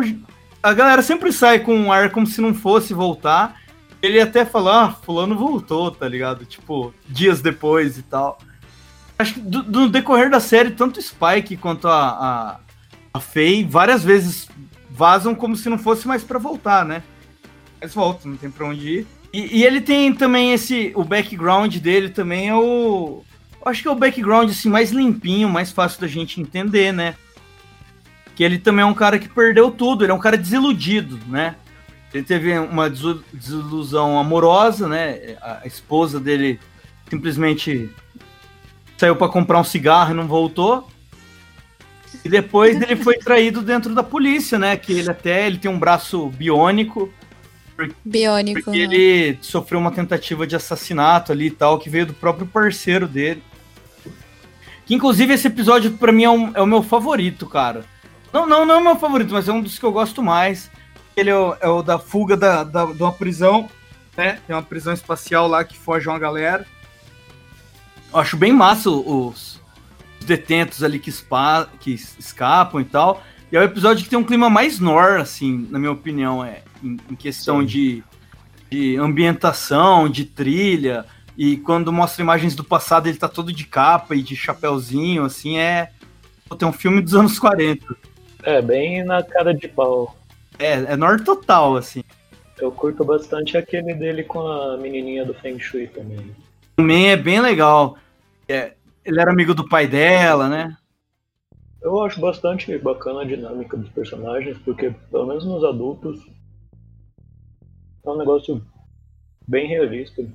[0.63, 3.60] a galera sempre sai com um ar como se não fosse voltar.
[4.02, 6.46] Ele até fala, ah, fulano voltou, tá ligado?
[6.46, 8.39] Tipo, dias depois e tal.
[9.20, 12.60] Acho que do, do decorrer da série, tanto Spike quanto a, a,
[13.14, 14.48] a Faye várias vezes
[14.90, 17.04] vazam como se não fosse mais pra voltar, né?
[17.80, 19.08] Mas voltam, não tem pra onde ir.
[19.32, 20.92] E, e ele tem também esse.
[20.96, 23.24] O background dele também é o.
[23.66, 27.16] Acho que é o background assim, mais limpinho, mais fácil da gente entender, né?
[28.40, 31.58] que ele também é um cara que perdeu tudo, ele é um cara desiludido, né?
[32.14, 35.36] Ele teve uma desilusão amorosa, né?
[35.42, 36.58] A esposa dele
[37.10, 37.90] simplesmente
[39.00, 40.86] saiu para comprar um cigarro e não voltou.
[42.26, 44.76] E depois ele foi traído dentro da polícia, né?
[44.76, 47.10] Que ele até ele tem um braço biônico,
[48.04, 48.62] Biônico.
[48.62, 48.94] porque né?
[48.94, 53.42] ele sofreu uma tentativa de assassinato ali e tal, que veio do próprio parceiro dele.
[54.86, 57.86] Que inclusive esse episódio pra mim é, um- é o meu favorito, cara.
[58.34, 60.70] Não, não, não é o meu favorito, mas é um dos que eu gosto mais.
[61.16, 63.70] Ele é o, é o da fuga da, da, de uma prisão,
[64.18, 64.40] né?
[64.46, 66.66] Tem uma prisão espacial lá que foge uma galera.
[68.12, 69.60] Eu acho bem massa os,
[70.19, 73.24] os detentos ali que, spa, que es- escapam e tal.
[73.52, 76.62] E é o episódio que tem um clima mais nor, assim, na minha opinião, é,
[76.84, 77.65] em, em questão Sim.
[77.65, 78.04] de,
[78.69, 81.06] de ambientação, de trilha.
[81.38, 85.58] E quando mostra imagens do passado, ele tá todo de capa e de chapéuzinho, assim,
[85.58, 85.91] é.
[86.58, 87.95] Tem um filme dos anos 40.
[88.43, 90.15] É, bem na cara de pau.
[90.58, 92.04] É, é nor total, assim.
[92.60, 96.36] Eu curto bastante aquele dele com a menininha do Feng Shui também.
[96.80, 97.98] Também é bem legal.
[98.48, 100.78] É, ele era amigo do pai dela, né?
[101.82, 106.26] Eu acho bastante bacana a dinâmica dos personagens, porque, pelo menos nos adultos,
[108.06, 108.65] é um negócio
[109.46, 110.26] bem realista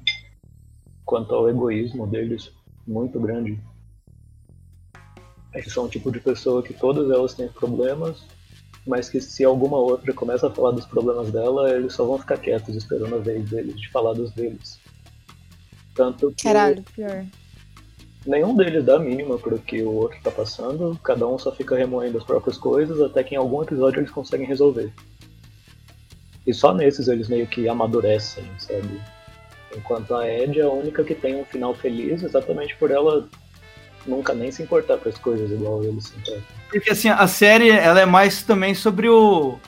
[1.07, 2.53] quanto ao egoísmo deles,
[2.87, 3.59] muito grande.
[5.55, 8.23] Eles são o tipo de pessoa que todas elas têm problemas,
[8.87, 12.37] mas que se alguma outra começa a falar dos problemas dela, eles só vão ficar
[12.37, 14.84] quietos esperando a vez deles de falar dos deles.
[15.95, 17.25] Tanto que Caralho, pior.
[18.27, 21.77] nenhum deles dá a mínima pro que o outro tá passando, cada um só fica
[21.77, 24.93] remoendo as próprias coisas até que em algum episódio eles conseguem resolver.
[26.47, 29.01] E só nesses eles meio que amadurecem, sabe?
[29.75, 33.29] Enquanto a Ed é a única que tem um final feliz, exatamente por ela
[34.07, 36.43] nunca nem se importar com as coisas igual eles se importam.
[36.69, 39.59] Porque assim, a série ela é mais também sobre o,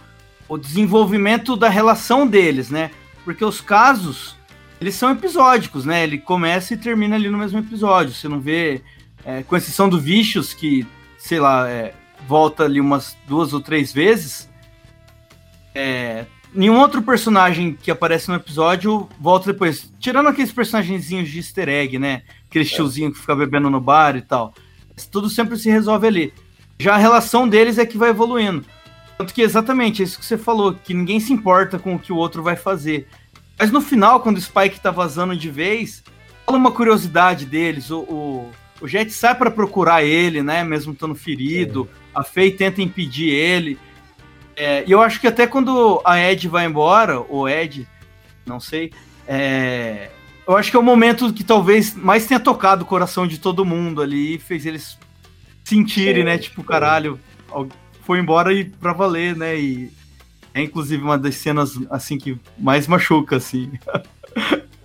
[0.49, 2.91] o desenvolvimento da relação deles, né?
[3.25, 4.37] Porque os casos,
[4.81, 6.03] eles são episódicos, né?
[6.03, 8.15] Ele começa e termina ali no mesmo episódio.
[8.15, 8.83] Você não vê,
[9.25, 10.87] é, com exceção do Vicious, que,
[11.19, 11.95] sei lá, é,
[12.27, 14.49] volta ali umas duas ou três vezes.
[15.75, 19.93] É, nenhum outro personagem que aparece no episódio volta depois.
[19.99, 22.23] Tirando aqueles personagenzinhos de easter egg, né?
[22.49, 24.55] Aquele tiozinho que fica bebendo no bar e tal.
[25.11, 26.35] Tudo sempre se resolve ali.
[26.79, 28.65] Já a relação deles é que vai evoluindo.
[29.17, 32.13] Tanto que exatamente é isso que você falou, que ninguém se importa com o que
[32.13, 33.09] o outro vai fazer.
[33.59, 36.03] Mas no final, quando o Spike tá vazando de vez,
[36.45, 37.91] fala uma curiosidade deles.
[37.91, 40.63] O, o, o Jet sai pra procurar ele, né?
[40.63, 41.89] Mesmo estando ferido.
[42.15, 43.79] A Faye tenta impedir ele.
[44.55, 47.87] É, e eu acho que até quando a Ed vai embora, ou Ed,
[48.47, 48.91] não sei,
[49.29, 50.09] é,
[50.49, 53.67] eu acho que é o momento que talvez mais tenha tocado o coração de todo
[53.67, 54.99] mundo ali e fez eles
[55.63, 56.39] sentirem, Sim, né?
[56.39, 57.69] Tipo, caralho, al-
[58.03, 59.59] foi embora e pra valer, né?
[59.59, 59.91] E
[60.57, 63.71] é inclusive uma das cenas assim que mais machuca, assim.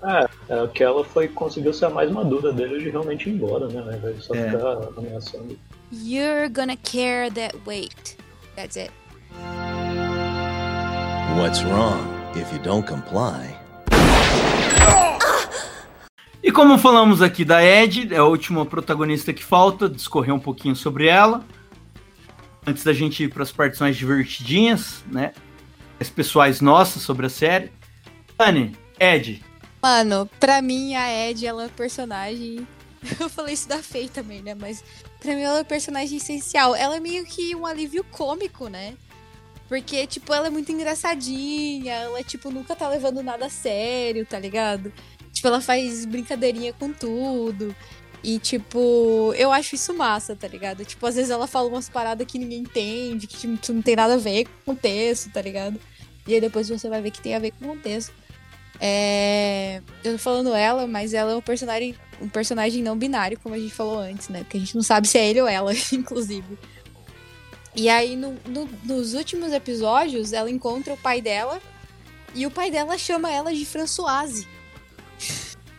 [0.03, 3.81] É, aquela foi conseguiu ser a mais madura deles de realmente ir embora, né?
[4.13, 4.49] De só É.
[4.51, 5.57] ficar ameaçando.
[5.91, 8.17] You're gonna care that weight.
[8.55, 8.91] That's it.
[11.37, 12.01] What's wrong?
[12.35, 13.55] If you don't comply,
[16.43, 20.75] E como falamos aqui da Ed, é a última protagonista que falta, discorrer um pouquinho
[20.75, 21.43] sobre ela.
[22.65, 25.33] Antes da gente ir para as partes mais divertidinhas, né?
[26.09, 27.71] Pessoais nossas sobre a série.
[28.37, 29.43] Dani, Ed,
[29.81, 32.67] Mano, pra mim a Ed, ela é personagem.
[33.19, 34.53] Eu falei isso da Faye também, né?
[34.53, 34.83] Mas
[35.19, 36.75] pra mim ela é um personagem essencial.
[36.75, 38.93] Ela é meio que um alívio cômico, né?
[39.67, 41.93] Porque, tipo, ela é muito engraçadinha.
[41.93, 44.93] Ela, tipo, nunca tá levando nada a sério, tá ligado?
[45.33, 47.75] Tipo, ela faz brincadeirinha com tudo.
[48.23, 50.85] E, tipo, eu acho isso massa, tá ligado?
[50.85, 54.13] Tipo, às vezes ela fala umas paradas que ninguém entende, que tipo, não tem nada
[54.13, 55.79] a ver com o contexto, tá ligado?
[56.27, 58.13] E aí depois você vai ver que tem a ver com o contexto.
[58.79, 59.81] É...
[60.03, 63.59] Eu tô falando ela, mas ela é um personagem, um personagem não binário, como a
[63.59, 64.39] gente falou antes, né?
[64.39, 66.57] Porque a gente não sabe se é ele ou ela, inclusive.
[67.75, 71.61] E aí, no- no- nos últimos episódios, ela encontra o pai dela
[72.35, 74.47] e o pai dela chama ela de Françoise.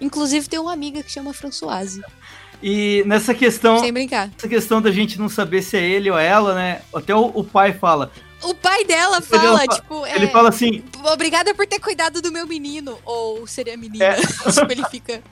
[0.00, 2.02] Inclusive, tem uma amiga que chama Françoise.
[2.62, 4.30] E nessa questão, Sem brincar.
[4.36, 6.82] essa questão da gente não saber se é ele ou ela, né?
[6.94, 8.10] Até o, o pai fala.
[8.44, 12.20] O pai dela Ele fala, fa- tipo, é, Ele fala assim, obrigada por ter cuidado
[12.20, 12.98] do meu menino.
[13.04, 14.04] Ou seria menina.
[14.04, 14.16] É.
[14.20, 15.22] tipo, ele fica.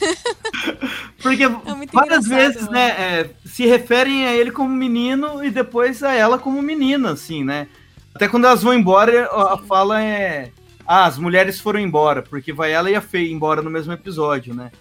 [1.22, 2.72] porque muito várias vezes, mano.
[2.72, 7.44] né, é, se referem a ele como menino e depois a ela como menina, assim,
[7.44, 7.68] né?
[8.14, 10.50] Até quando elas vão embora, a a fala é.
[10.86, 14.54] Ah, as mulheres foram embora, porque vai ela e a Fei embora no mesmo episódio,
[14.54, 14.72] né?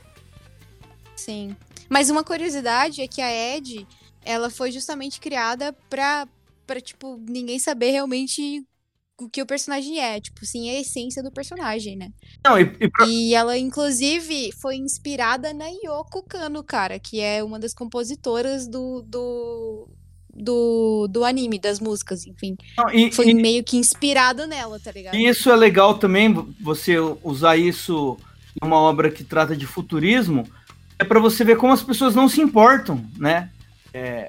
[1.16, 1.56] Sim.
[1.90, 3.86] Mas uma curiosidade é que a Ed,
[4.24, 6.26] ela foi justamente criada pra,
[6.68, 8.64] pra tipo, ninguém saber realmente
[9.20, 10.20] o que o personagem é.
[10.22, 12.12] Tipo, sim, a essência do personagem, né?
[12.46, 17.44] Não, e, e pra- E ela, inclusive, foi inspirada na Yoko Kano, cara, que é
[17.44, 19.88] uma das compositoras do, do,
[20.34, 22.56] do, do anime, das músicas, enfim.
[22.78, 25.16] não, e- Foi meio que inspirado nela, tá ligado?
[25.16, 28.18] E isso é legal também, você usar isso
[28.62, 30.48] em uma obra que trata de futurismo,
[31.00, 33.50] é para você ver como as pessoas não se importam, né?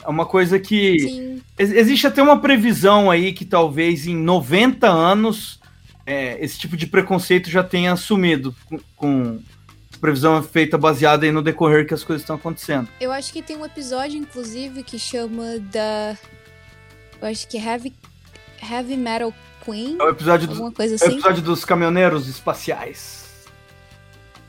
[0.04, 0.98] É uma coisa que.
[1.00, 5.58] Sim, Ex- Existe até uma previsão aí que talvez em 90 anos
[6.06, 9.40] é, esse tipo de preconceito já tenha sumido, com, com
[10.00, 12.88] previsão feita baseada aí no decorrer que as coisas estão acontecendo.
[13.00, 16.16] eu acho que tem um episódio, inclusive, que chama da.
[17.20, 17.92] Eu acho que é Heavy,
[18.62, 21.18] Heavy Metal Queen, É o episódio, do, alguma coisa é o assim.
[21.18, 23.27] episódio dos caminhoneiros espaciais.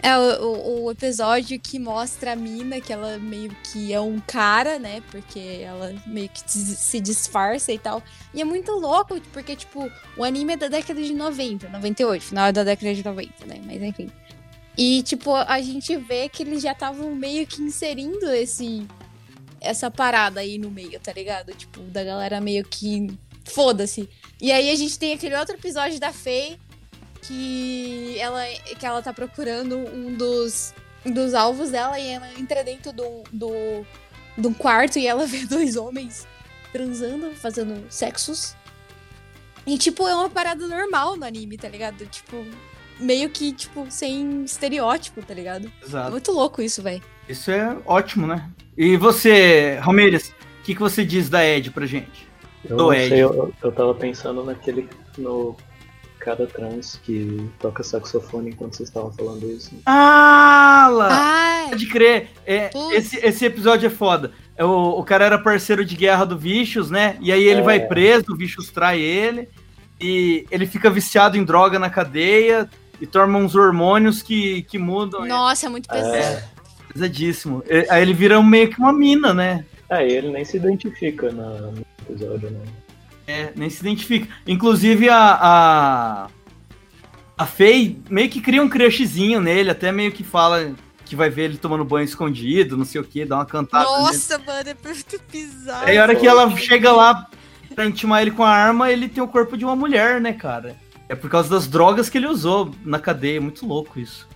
[0.01, 4.79] É o, o- episódio que mostra a mina, que ela meio que é um cara,
[4.79, 5.03] né?
[5.11, 8.01] Porque ela meio que se disfarça e tal.
[8.33, 12.51] E é muito louco, porque, tipo, o anime é da década de 90, 98, final
[12.53, 13.59] da década de 90, né?
[13.65, 14.09] Mas enfim.
[14.77, 18.87] E, tipo, a gente vê que eles já estavam meio que inserindo esse
[19.61, 21.53] essa parada aí no meio, tá ligado?
[21.53, 23.07] Tipo, da galera meio que.
[23.43, 24.07] Foda-se.
[24.39, 26.57] E aí a gente tem aquele outro episódio da Faye
[27.21, 28.43] que ela,
[28.79, 30.73] que ela tá procurando um dos,
[31.05, 33.85] dos alvos dela e ela entra dentro do, do,
[34.37, 36.27] de um quarto e ela vê dois homens
[36.71, 38.55] transando, fazendo sexos.
[39.65, 42.05] E, tipo, é uma parada normal no anime, tá ligado?
[42.07, 42.45] Tipo,
[42.99, 45.71] meio que, tipo, sem estereótipo, tá ligado?
[45.81, 46.11] É Exato.
[46.11, 47.03] muito louco isso, velho.
[47.27, 48.49] Isso é ótimo, né?
[48.77, 52.27] E você, Ramírez, o que, que você diz da Ed pra gente?
[52.63, 53.09] Eu Do não Ed.
[53.09, 54.89] sei, eu, eu tava pensando naquele.
[55.17, 55.55] no
[56.19, 59.71] cara trans que toca saxofone enquanto vocês estavam falando isso.
[59.85, 61.09] Ah, lá!
[61.11, 62.29] Ah, Pode crer.
[62.45, 64.31] É, esse, esse episódio é foda.
[64.57, 67.17] É, O, o cara era parceiro de guerra do Vicious, né?
[67.21, 67.63] E aí ele É.
[67.63, 69.47] vai preso, o Vicious trai ele.
[70.01, 72.69] E ele fica viciado em droga na cadeia
[73.01, 75.25] e toma uns hormônios que, que mudam.
[75.25, 76.15] nossa, é muito pesado.
[76.15, 76.43] É,
[76.93, 77.63] Pesadíssimo.
[77.69, 79.65] E- Aí ele vira meio que uma mina, né?
[79.89, 81.73] é, e ele nem se identifica no
[82.09, 82.59] episódio, né?
[83.29, 84.27] É, nem se identifica.
[84.47, 85.37] Inclusive a.
[85.41, 86.27] A,
[87.37, 90.73] a Faye meio que cria um crushzinho nele, até meio que fala
[91.05, 93.89] que vai ver ele tomando banho escondido, não sei o que, dá uma cantada.
[93.89, 94.03] nele.
[94.03, 95.85] Nossa, mano, é muito bizarro.
[95.87, 97.27] Aí a hora que ela chega lá
[97.73, 100.75] pra intimar ele com a arma, ele tem o corpo de uma mulher, né, cara?
[101.07, 103.39] É por causa das drogas que ele usou na cadeia.
[103.41, 104.27] Muito louco isso.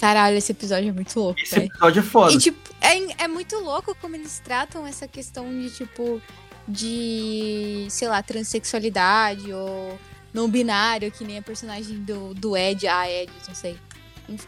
[0.00, 1.66] Caralho, esse episódio é muito louco, Esse velho.
[1.68, 2.32] episódio é foda.
[2.34, 6.20] E, tipo, é, é muito louco como eles tratam essa questão de, tipo,
[6.68, 9.98] de, sei lá, transexualidade ou
[10.32, 13.76] não binário, que nem a personagem do, do Ed, a Ed, não sei.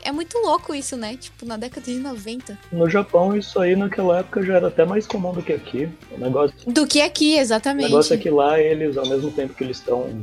[0.03, 1.17] É muito louco isso, né?
[1.17, 2.59] Tipo, na década de 90.
[2.71, 5.89] No Japão, isso aí naquela época já era até mais comum do que aqui.
[6.11, 7.87] O negócio, Do que aqui, o exatamente.
[7.87, 10.23] negócio é que lá eles, ao mesmo tempo que eles estão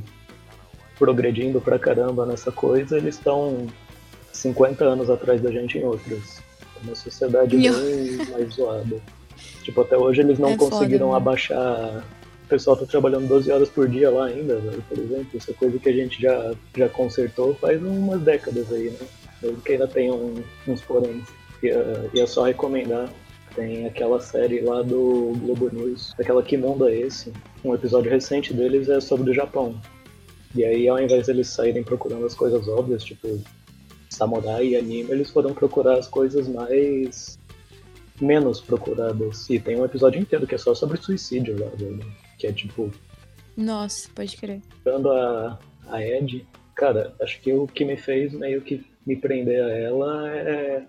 [0.99, 3.65] progredindo pra caramba nessa coisa, eles estão
[4.31, 6.37] 50 anos atrás da gente em outras.
[6.75, 9.01] É uma sociedade bem mais zoada.
[9.63, 11.17] Tipo, até hoje eles não É foda, conseguiram né?
[11.17, 12.03] abaixar.
[12.45, 15.27] O pessoal tá trabalhando 12 horas por dia lá ainda, velho, por exemplo.
[15.33, 19.07] Isso é coisa que a gente já, já consertou faz umas décadas aí, né?
[19.43, 21.25] Mesmo que ainda tem um- uns poréns.
[21.61, 23.09] Ia, ia só recomendar.
[23.55, 27.33] Tem aquela série lá do Globo News, aquela Que Mundo é Esse?
[27.65, 29.75] Um episódio recente deles é sobre o Japão.
[30.55, 33.39] E aí, ao invés deles saírem procurando as coisas óbvias, tipo
[34.09, 37.37] samurai e anime, eles foram procurar as coisas mais
[38.21, 39.49] menos procuradas.
[39.49, 41.99] E tem um episódio inteiro que é só sobre suicídio lá, velho.
[42.37, 42.91] Que é tipo,
[43.55, 44.61] Nossa, pode crer.
[44.83, 45.59] dando a,
[45.89, 46.45] a Ed,
[46.75, 50.83] cara, acho que o que me fez meio que me prender a ela é.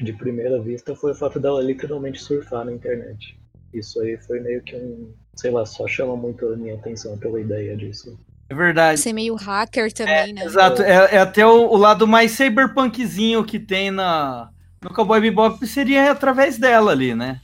[0.00, 3.36] De primeira vista foi o fato dela literalmente surfar na internet.
[3.74, 5.12] Isso aí foi meio que um.
[5.34, 8.16] Sei lá, só chama muito a minha atenção pela ideia disso.
[8.48, 9.00] É verdade.
[9.00, 10.44] Ser meio hacker também, né?
[10.44, 14.50] Exato, é, é até o, o lado mais cyberpunkzinho que tem na,
[14.82, 17.40] no Cowboy Bebop seria através dela ali, né?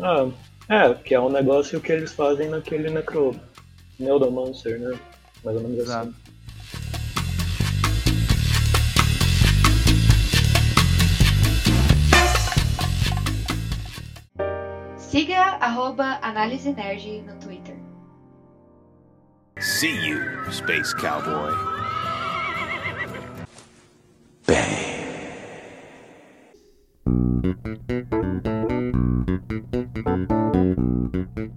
[0.00, 0.28] Ah,
[0.68, 3.34] é, que é um negócio que eles fazem naquele Necro...
[3.98, 4.96] Neuromancer, né?
[5.44, 6.08] Mais ou menos Exato.
[6.08, 6.28] assim.
[14.96, 17.74] Siga arroba Análise Nerd no Twitter.
[19.58, 20.20] See you,
[20.52, 21.52] Space Cowboy.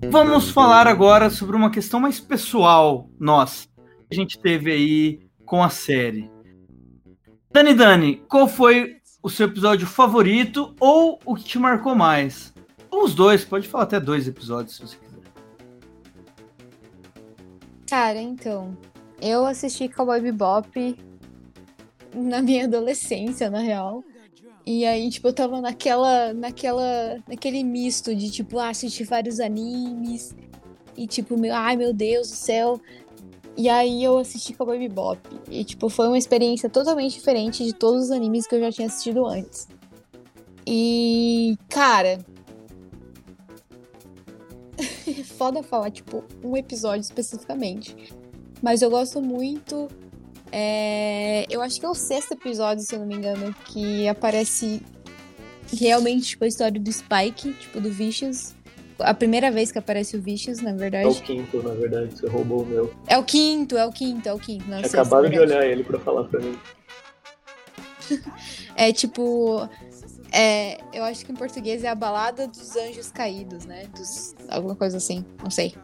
[0.09, 3.69] Vamos falar agora sobre uma questão mais pessoal, nós,
[4.09, 6.29] que a gente teve aí com a série.
[7.51, 12.53] Dani Dani, qual foi o seu episódio favorito ou o que te marcou mais?
[12.89, 15.21] Ou os dois, pode falar até dois episódios se você quiser.
[17.89, 18.77] Cara, então,
[19.21, 20.97] eu assisti Cowboy Bebop
[22.13, 24.03] na minha adolescência, na real.
[24.65, 30.35] E aí, tipo, eu tava naquela, naquela, naquele misto de, tipo, ah, assistir vários animes.
[30.95, 32.79] E, tipo, meu, ai, meu Deus do céu.
[33.57, 35.19] E aí eu assisti Cowboy Bebop.
[35.49, 38.87] E, tipo, foi uma experiência totalmente diferente de todos os animes que eu já tinha
[38.87, 39.67] assistido antes.
[40.65, 42.19] E, cara...
[45.07, 47.95] é foda falar, tipo, um episódio especificamente.
[48.61, 49.87] Mas eu gosto muito.
[50.51, 54.81] É, Eu acho que é o sexto episódio, se eu não me engano, que aparece
[55.79, 58.53] realmente tipo, a história do Spike, tipo, do Vicious.
[58.99, 61.21] A primeira vez que aparece o Vicious, na É o verdade.
[61.23, 62.93] quinto, na verdade, você roubou o meu.
[63.07, 64.67] É o quinto, é o quinto, é o quinto.
[64.69, 65.59] Não, é sexto, Acabaram de verdade.
[65.59, 66.57] olhar ele pra falar pra mim.
[68.75, 69.67] É tipo.
[70.31, 73.85] É, eu acho que em português é a balada dos anjos caídos, né?
[73.95, 75.75] Dos, alguma coisa assim, não sei.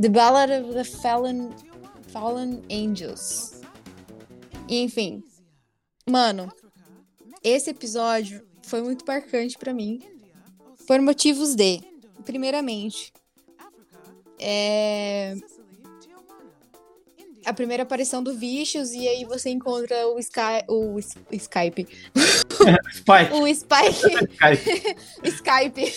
[0.00, 1.50] The Ballad of the Fallen,
[2.08, 3.60] Fallen Angels.
[4.68, 5.22] E, enfim.
[6.08, 6.52] Mano,
[7.42, 10.00] esse episódio foi muito marcante pra mim.
[10.86, 11.80] Por motivos de.
[12.24, 13.12] Primeiramente.
[14.38, 15.34] É.
[17.44, 21.86] A primeira aparição do Vicious, e aí você encontra o, Sky, o S- Skype.
[22.92, 23.32] Spike.
[23.32, 24.96] O Spike.
[25.22, 25.92] Skype.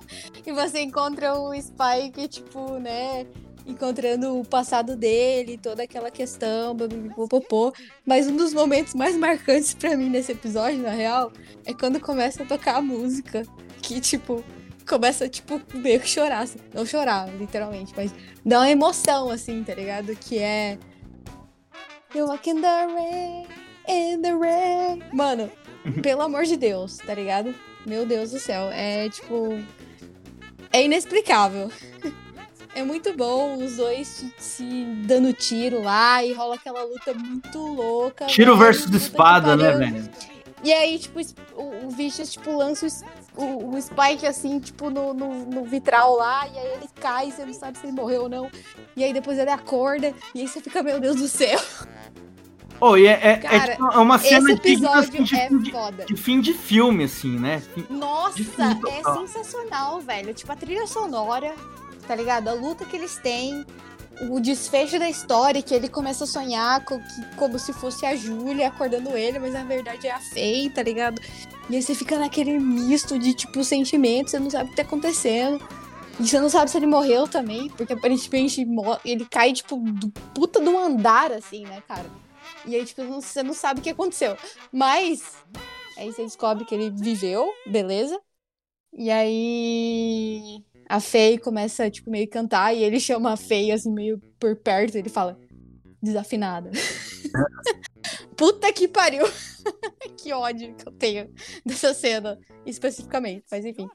[0.46, 3.26] e você encontra o Spike, tipo, né?
[3.66, 6.76] Encontrando o passado dele, toda aquela questão,
[7.16, 7.72] popopô.
[8.04, 11.32] Mas um dos momentos mais marcantes pra mim nesse episódio, na real,
[11.64, 13.42] é quando começa a tocar a música.
[13.80, 14.44] Que, tipo,
[14.86, 16.42] começa, tipo, meio que chorar.
[16.42, 16.58] assim.
[16.72, 20.14] Não chorar, literalmente, mas dá uma emoção, assim, tá ligado?
[20.14, 20.78] Que é.
[22.14, 23.46] You walk in the rain,
[23.88, 25.02] in the rain.
[25.12, 25.50] Mano,
[26.02, 27.54] pelo amor de Deus, tá ligado?
[27.86, 28.70] Meu Deus do céu.
[28.70, 29.58] É tipo.
[30.72, 31.70] É inexplicável.
[32.74, 38.26] É muito bom os dois se, dando tiro lá e rola aquela luta muito louca.
[38.26, 38.72] Tiro velho.
[38.72, 40.10] versus espada, né, velho?
[40.64, 41.20] E aí, tipo,
[41.56, 42.86] o, o Vicious, tipo, lança
[43.36, 47.44] o, o, Spike, assim, tipo, no, no, no vitral lá, e aí ele cai, você
[47.44, 48.50] não sabe se ele morreu ou não.
[48.96, 51.60] E aí depois ele acorda, e aí você fica, meu Deus do céu.
[52.80, 55.48] Oh, e é, é, é Cara, tipo, é uma cena Esse digna assim, de, é
[55.48, 56.04] fim de, foda.
[56.04, 57.62] de fim de filme, assim, né?
[57.88, 59.26] Nossa, De é total.
[59.26, 60.34] sensacional, velho.
[60.34, 61.54] Tipo, a trilha sonora,
[62.06, 62.48] tá ligado?
[62.48, 63.64] A luta que eles têm,
[64.30, 68.14] o desfecho da história, que ele começa a sonhar co- que- como se fosse a
[68.14, 71.20] Júlia acordando ele, mas na verdade é a Faye, tá ligado?
[71.68, 74.82] E aí você fica naquele misto de, tipo, sentimentos, você não sabe o que tá
[74.82, 75.60] acontecendo.
[76.20, 78.64] E você não sabe se ele morreu também, porque aparentemente
[79.04, 82.06] ele cai, tipo, do puta de um andar, assim, né, cara?
[82.64, 84.36] E aí, tipo, você não sabe o que aconteceu.
[84.70, 85.22] Mas,
[85.98, 88.20] aí você descobre que ele viveu, beleza?
[88.92, 90.64] E aí
[90.94, 94.96] a Faye começa, tipo, meio cantar e ele chama a Faye, assim, meio por perto,
[94.96, 95.36] ele fala,
[96.00, 96.70] desafinada.
[98.36, 99.24] Puta que pariu!
[100.16, 101.28] que ódio que eu tenho
[101.66, 103.88] dessa cena, especificamente, mas enfim.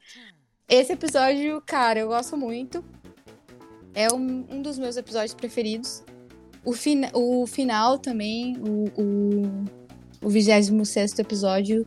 [0.68, 2.84] Esse episódio, cara, eu gosto muito.
[3.94, 6.04] É um, um dos meus episódios preferidos.
[6.62, 11.86] O, fina- o final também, o, o, o 26 episódio,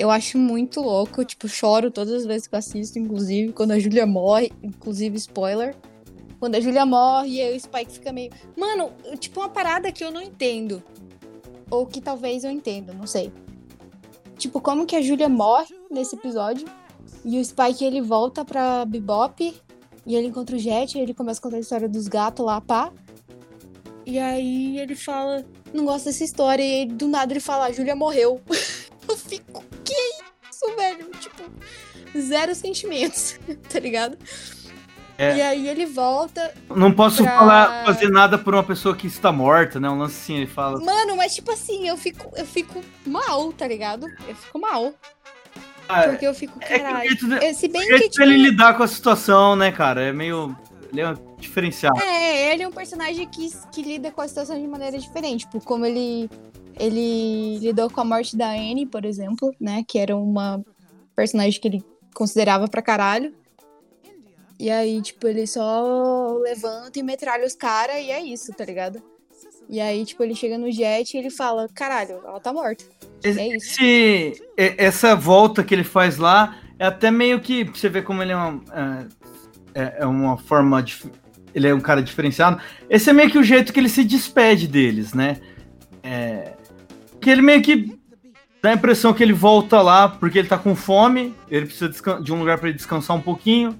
[0.00, 1.22] eu acho muito louco.
[1.24, 5.76] Tipo, choro todas as vezes que eu assisto, inclusive quando a Julia morre, inclusive spoiler.
[6.38, 8.32] Quando a Julia morre e o Spike fica meio.
[8.56, 10.82] Mano, tipo, uma parada que eu não entendo.
[11.70, 13.30] Ou que talvez eu entenda, não sei.
[14.38, 16.66] Tipo, como que a Julia morre nesse episódio
[17.22, 19.54] e o Spike ele volta pra Bebop
[20.06, 22.58] e ele encontra o Jet e ele começa a contar a história dos gatos lá,
[22.58, 22.90] pá.
[24.06, 25.44] E aí ele fala,
[25.74, 26.62] não gosta dessa história.
[26.62, 28.40] E aí, do nada ele fala, a Júlia morreu.
[29.06, 29.62] Eu fico,
[30.62, 31.06] isso, velho?
[31.20, 31.42] Tipo,
[32.18, 33.38] zero sentimentos,
[33.72, 34.16] tá ligado?
[35.16, 35.36] É.
[35.36, 36.54] E aí ele volta.
[36.74, 39.88] Não posso Pra- falar, fazer nada por uma pessoa que está morta, né?
[39.90, 40.80] Um lance assim, ele fala.
[40.80, 44.06] Mano, mas tipo assim, eu fico, eu fico mal, tá ligado?
[44.26, 44.94] Eu fico mal.
[45.86, 47.08] Ah, Porque eu fico, é que caralho.
[47.08, 48.16] jeito de- Eh, Se bem que, tipo.
[48.24, 50.02] dele lidar com a situação, né, cara?
[50.04, 50.56] É meio.
[50.90, 52.00] Ele é diferenciado.
[52.00, 55.40] É, ele é um personagem que, que lida com a situação de maneira diferente.
[55.44, 56.30] Tipo, como ele,
[56.80, 59.84] ele lidou com a morte da Anne, por exemplo, né?
[59.86, 60.64] Que era uma
[61.14, 63.32] personagem que ele considerava pra caralho.
[64.58, 69.02] E aí, tipo, ele só levanta e metralha os caras e é isso, tá ligado?
[69.68, 72.84] E aí, tipo, ele chega no jet e ele fala, caralho, ela tá morta.
[73.24, 73.80] É isso.
[74.56, 77.64] Essa volta que ele faz lá é até meio que.
[77.64, 78.62] Você vê como ele é uma.
[79.74, 80.82] É, é- é uma forma.
[80.82, 81.10] dif-
[81.54, 82.60] ele é um cara diferenciado.
[82.88, 85.40] Esse é meio que o jeito que ele se despede deles, né?
[86.02, 86.52] É,
[87.20, 87.98] que ele meio que
[88.62, 91.90] dá a impressão que ele volta lá porque ele tá com fome, ele precisa
[92.20, 93.78] de um lugar pra ele descansar um pouquinho.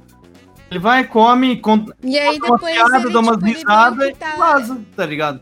[0.71, 4.07] Ele vai, come, conta E aí uma depois piada, ele, dá umas tipo, ele risadas
[4.07, 5.41] que e tá- vaza, tá ligado?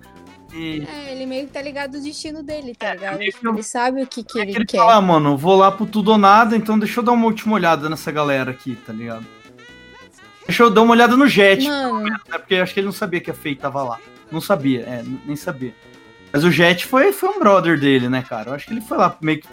[0.55, 3.18] E É, ele meio que tá ligado ao destino dele, tá ligado?
[3.18, 4.78] meio que Tipo, ele sabe o que, que ele, ele quer.
[4.78, 7.55] fala, ah, mano, vou lá pro tudo ou nada, então deixa eu dar uma última
[7.57, 9.26] olhada nessa galera aqui, tá ligado?
[10.46, 12.16] Deixa eu dar uma olhada no Jet, Mano, né?
[12.30, 13.99] Porque eu acho que ele não sabia que a Faye tava lá.
[14.32, 15.74] Não sabia, é, nem sabia.
[16.32, 18.50] Mas o Jet foi, foi um brother dele, né, cara?
[18.50, 19.48] Eu acho que ele foi lá meio que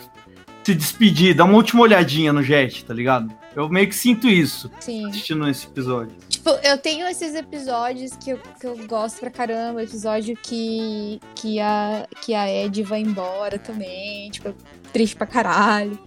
[0.64, 3.32] se despedir, dar uma última olhadinha no Jet, tá ligado?
[3.56, 5.08] Eu meio que sinto isso sim.
[5.08, 6.16] assistindo esse episódio.
[6.28, 9.82] Tipo, eu tenho esses episódios que eu, que eu gosto pra caramba.
[9.82, 14.30] Episódio que, que, a, que a Ed vai embora também.
[14.30, 14.54] Tipo,
[14.92, 15.98] triste pra caralho.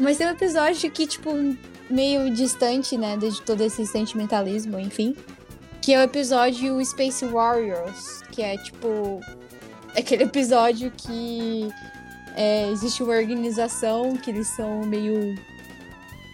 [0.00, 1.30] Mas tem um episódio que, tipo,
[1.88, 3.16] meio distante, né?
[3.16, 5.14] De todo esse sentimentalismo, enfim.
[5.80, 8.22] Que é o episódio Space Warriors.
[8.32, 9.20] Que é, tipo,
[9.96, 11.68] aquele episódio que
[12.36, 15.34] é, existe uma organização que eles são meio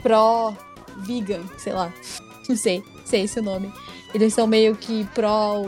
[0.03, 1.93] pró-vegan, sei lá.
[2.49, 3.73] Não sei, sei esse é o nome.
[4.15, 5.63] Eles são meio que pró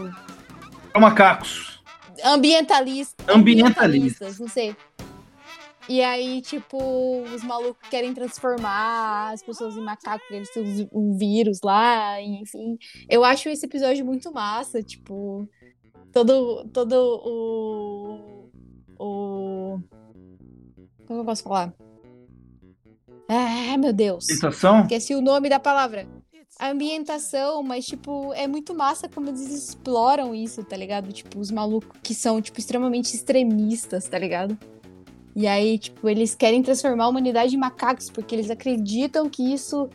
[0.94, 1.82] É macacos.
[2.24, 3.36] ambientalista, Ambientalistas.
[3.36, 4.76] ambientalistas, não sei.
[5.88, 11.16] E aí, tipo, os malucos querem transformar as pessoas em macaco, porque eles têm um
[11.16, 12.78] vírus lá, enfim.
[13.08, 15.48] Eu acho esse episódio muito massa, tipo,
[16.12, 16.92] todo, todo
[17.24, 18.48] o.
[18.98, 19.80] O.
[21.06, 21.72] Como eu posso falar?
[23.28, 24.24] Ah, meu Deus.
[24.26, 24.80] Tentação?
[24.82, 26.06] Esqueci o nome da palavra.
[26.58, 31.12] A ambientação, mas, tipo, é muito massa como eles exploram isso, tá ligado?
[31.12, 34.58] Tipo, os malucos que são, tipo, extremamente extremistas, tá ligado?
[35.36, 39.88] E aí, tipo, eles querem transformar a humanidade em macacos, porque eles acreditam que isso,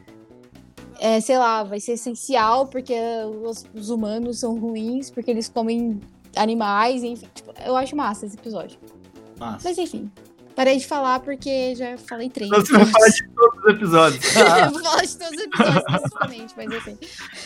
[1.05, 2.95] é, sei lá, vai ser essencial, porque
[3.43, 5.99] os, os humanos são ruins, porque eles comem
[6.33, 7.27] animais, enfim.
[7.35, 8.79] Tipo, eu acho massa esse episódio.
[9.37, 9.67] Massa.
[9.67, 10.09] Mas enfim,
[10.55, 12.49] parei de falar porque já falei três.
[12.49, 14.25] Você vai falar de todos os episódios.
[14.37, 16.97] Eu vou falar de todos os episódios, principalmente, mas assim.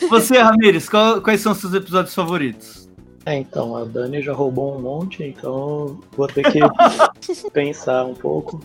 [0.08, 2.88] Você, Ramires, qual- quais são os seus episódios favoritos?
[3.26, 6.60] É, então, a Dani já roubou um monte, então vou ter que
[7.52, 8.60] pensar um pouco.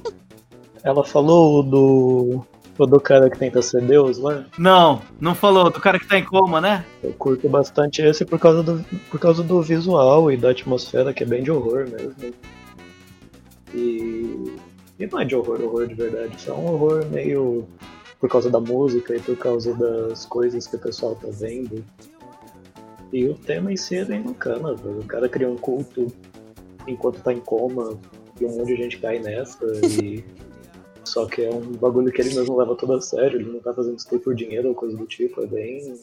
[0.84, 2.46] Ela falou do.
[2.78, 4.46] O do cara que tenta ser Deus lá.
[4.58, 6.84] Não, não falou do cara que tá em coma, né?
[7.04, 11.24] Eu curto bastante esse por causa do, por causa do visual e da atmosfera, que
[11.24, 12.34] é bem de horror mesmo.
[13.74, 14.56] E.
[15.00, 16.42] E não é de horror, horror de verdade.
[16.42, 17.68] Só um horror meio.
[18.20, 21.84] por causa da música e por causa das coisas que o pessoal tá vendo.
[23.12, 25.00] E o tema em si é bem bacana, velho.
[25.00, 26.08] O cara cria um culto
[26.88, 28.00] enquanto tá em coma
[28.42, 29.64] e um monte de gente cai nessa
[30.02, 30.24] e.
[31.06, 33.74] Só que é um bagulho que ele mesmo leva todo a sério, ele não tá
[33.74, 35.96] fazendo isso por dinheiro ou coisa do tipo, é bem.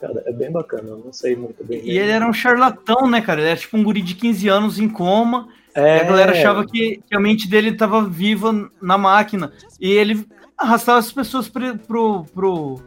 [0.00, 1.80] Cara, é bem bacana, eu não sei muito bem.
[1.84, 3.40] E ele era um charlatão, né, cara?
[3.40, 5.48] Ele era tipo um guri de 15 anos em coma.
[5.74, 6.00] é...
[6.00, 9.52] A galera achava que, que a mente dele tava viva na máquina.
[9.80, 10.26] E ele
[10.56, 12.80] arrastava as pessoas pro, pro, pro,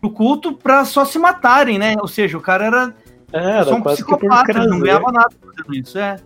[0.00, 1.94] pro culto pra só se matarem, né?
[2.00, 2.94] Ou seja, o cara era
[3.32, 5.98] É, era só um psicopata, ele não ganhava nada fazendo isso.
[5.98, 6.16] É.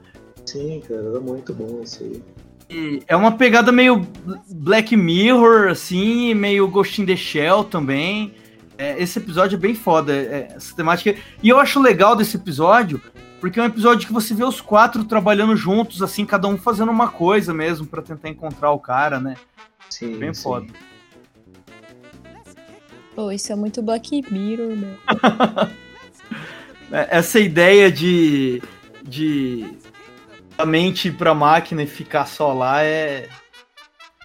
[0.44, 2.22] Sim, cara, era muito bom isso aí.
[2.70, 4.06] E é uma pegada meio
[4.48, 8.32] Black Mirror, assim, meio Ghost in the Shell também.
[8.78, 11.18] É, esse episódio é bem foda, é, essa temática.
[11.42, 13.02] E eu acho legal desse episódio,
[13.40, 16.90] porque é um episódio que você vê os quatro trabalhando juntos, assim, cada um fazendo
[16.90, 19.34] uma coisa mesmo pra tentar encontrar o cara, né?
[19.90, 20.42] Sim, Bem sim.
[20.42, 20.66] foda.
[23.16, 24.96] Pô, isso é muito Black Mirror, meu.
[26.92, 28.60] É, Essa ideia de.
[29.04, 29.78] de.
[30.60, 33.28] A mente pra máquina e ficar só lá é.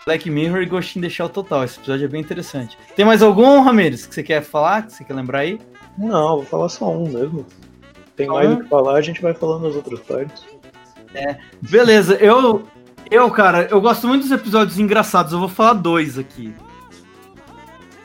[0.06, 1.64] Black Mirror e Ghost in the Shell total.
[1.64, 2.78] Esse episódio é bem interessante.
[2.96, 5.60] Tem mais algum, Ramirez, que você quer falar, que você quer lembrar aí?
[5.98, 7.46] Não, vou falar só um mesmo.
[8.16, 10.44] Tem Só mais o que falar, a gente vai falando nas outras partes.
[11.62, 12.68] Beleza, eu.
[13.10, 15.32] Eu, cara, eu gosto muito dos episódios engraçados.
[15.32, 16.54] Eu vou falar dois aqui.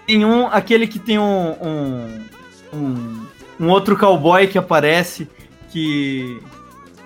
[0.06, 1.52] Tem um, aquele que tem um.
[1.52, 2.24] um,
[2.72, 3.26] um,
[3.60, 5.28] um outro cowboy que aparece
[5.70, 6.40] que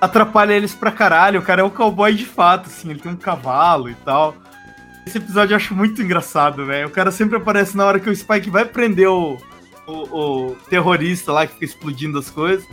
[0.04, 1.40] atrapalha eles pra caralho.
[1.40, 4.34] O cara é um cowboy de fato, assim, ele tem um cavalo e tal.
[5.06, 6.88] Esse episódio eu acho muito engraçado, velho.
[6.88, 9.36] O cara sempre aparece na hora que o Spike vai prender o,
[9.86, 12.66] o, o terrorista lá que fica explodindo as coisas.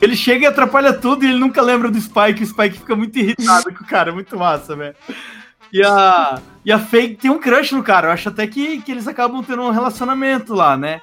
[0.00, 2.42] Ele chega e atrapalha tudo e ele nunca lembra do Spike.
[2.42, 4.12] O Spike fica muito irritado com o cara.
[4.12, 4.94] Muito massa, velho.
[5.72, 8.08] E a, e a Faye tem um crush no cara.
[8.08, 11.00] Eu acho até que, que eles acabam tendo um relacionamento lá, né?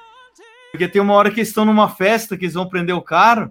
[0.70, 3.50] Porque tem uma hora que eles estão numa festa que eles vão prender o cara.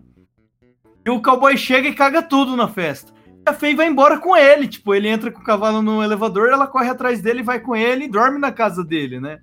[1.05, 3.11] E o cowboy chega e caga tudo na festa.
[3.45, 4.67] E a Faye vai embora com ele.
[4.67, 8.05] Tipo, ele entra com o cavalo no elevador, ela corre atrás dele, vai com ele
[8.05, 9.39] e dorme na casa dele, né?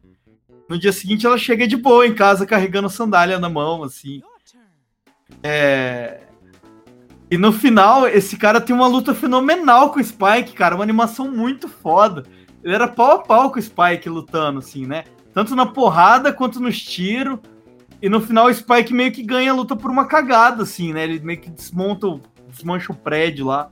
[0.69, 4.23] No dia seguinte ela chega de boa em casa carregando sandália na mão, assim.
[5.43, 6.21] É...
[7.31, 10.75] E no final, esse cara tem uma luta fenomenal com o Spike, cara.
[10.75, 12.25] Uma animação muito foda.
[12.63, 15.05] Ele era pau a pau com o Spike lutando, assim, né?
[15.33, 17.39] Tanto na porrada quanto nos tiros.
[18.03, 21.05] E no final o Spike meio que ganha a luta por uma cagada, assim, né?
[21.05, 23.71] Ele meio que desmonta, o- desmancha o prédio lá.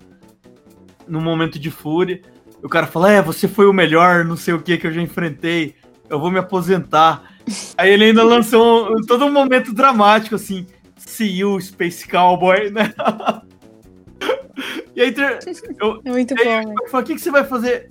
[1.06, 2.20] No momento de fúria.
[2.62, 4.92] E o cara fala: É, você foi o melhor, não sei o que que eu
[4.92, 5.74] já enfrentei.
[6.10, 7.22] Eu vou me aposentar.
[7.78, 10.66] Aí ele ainda lançou um- todo um momento dramático, assim.
[10.96, 12.92] See you, Space Cowboy, né?
[14.94, 15.14] e aí
[15.80, 16.90] eu, Muito e aí bom, eu velho.
[16.90, 17.88] falo, o que, que você vai fazer?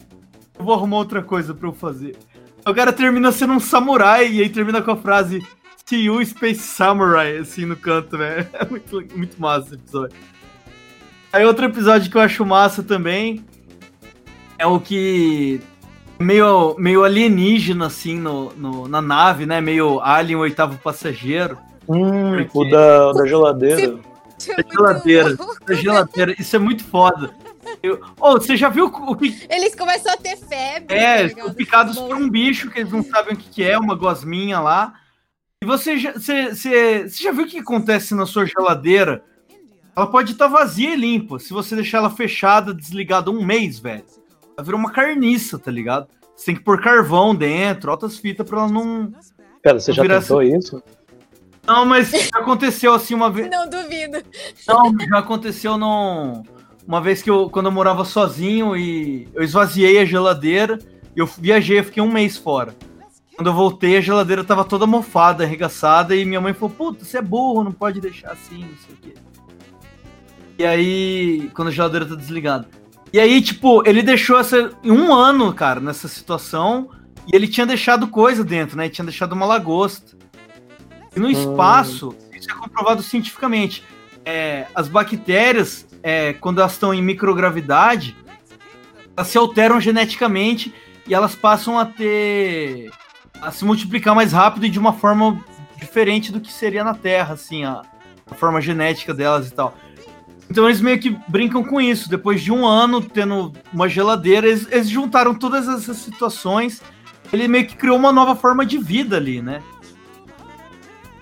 [0.58, 2.18] Eu vou arrumar outra coisa pra eu fazer.
[2.66, 5.42] O cara termina sendo um samurai e aí termina com a frase
[5.96, 8.48] You, Space Samurai, assim, no canto, né?
[8.54, 10.18] É muito, muito massa esse episódio.
[11.32, 13.46] Aí outro episódio que eu acho massa também
[14.58, 15.62] é o que
[16.20, 19.62] meio, meio alienígena, assim, no, no- na nave, né?
[19.62, 21.58] Meio Alien, o oitavo passageiro.
[21.88, 23.92] Hum, Porque- o da, da geladeira.
[23.92, 25.38] Muito geladeira.
[25.66, 26.36] Da geladeira.
[26.40, 27.32] Isso é muito foda.
[27.84, 30.96] Eu- Ô, você já viu o que Eles começam a ter febre.
[30.96, 31.54] É, tá ligado?
[31.56, 34.94] picados por um bicho que eles não sabem o que, que é, uma gosminha lá.
[35.64, 39.24] E você já, você, você, você já viu o que acontece na sua geladeira?
[39.95, 41.39] Ela pode estar vazia e limpa.
[41.39, 44.03] Se você deixar ela fechada, desligada um mês, velho.
[44.55, 46.08] Ela vira uma carniça, tá ligado?
[46.36, 49.12] Você tem que pôr carvão dentro, altas fitas pra ela não.
[49.64, 50.84] Pera, você já Virar tentou isso?
[51.66, 53.49] Não, mas já aconteceu assim uma vez.
[53.49, 54.20] Não duvido.
[54.68, 56.43] Não, já aconteceu num...
[56.88, 60.78] uma vez que eu, quando eu morava sozinho e eu esvaziei a geladeira,
[61.16, 62.76] eu viajei, eu fiquei um mês fora.
[63.38, 67.20] Quando eu voltei, a geladeira tava toda mofada, arregaçada, e minha mãe falou, puta, você
[67.20, 69.14] é burro, não pode deixar assim, não sei o quê.
[70.58, 72.68] E aí, quando a geladeira tá desligada.
[73.14, 74.72] E aí, tipo, ele deixou essa.
[74.84, 76.90] Um ano, cara, nessa situação,
[77.32, 78.86] e ele tinha deixado coisa dentro, né?
[78.86, 80.18] Ele tinha deixado uma lagosta.
[81.16, 83.84] E no espaço, isso é comprovado cientificamente.
[84.28, 88.14] é, as bactérias, é, quando elas estão em microgravidade,
[89.16, 90.74] elas se alteram geneticamente
[91.08, 92.92] e elas passam a ter.
[93.42, 95.44] A se multiplicar mais rápido e de uma forma
[95.78, 97.82] diferente do que seria na Terra, assim, a,
[98.30, 99.76] a forma genética delas e tal.
[100.50, 102.10] Então eles meio que brincam com isso.
[102.10, 106.82] Depois de um ano tendo uma geladeira, eles, eles juntaram todas essas situações.
[107.32, 109.62] Ele meio que criou uma nova forma de vida ali, né?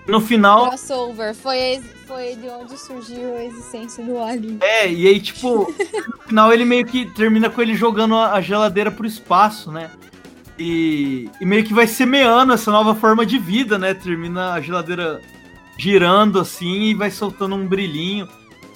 [0.06, 1.34] No final, Crossover.
[1.34, 4.58] Foi, foi de onde surgiu a existência do Alien.
[4.60, 5.66] É, e aí, tipo,
[6.06, 9.90] no final ele meio que termina com ele jogando a a geladeira pro espaço, né?
[10.58, 13.92] E, e meio que vai semeando essa nova forma de vida, né?
[13.92, 15.20] Termina a geladeira
[15.78, 18.26] girando assim e vai soltando um brilhinho.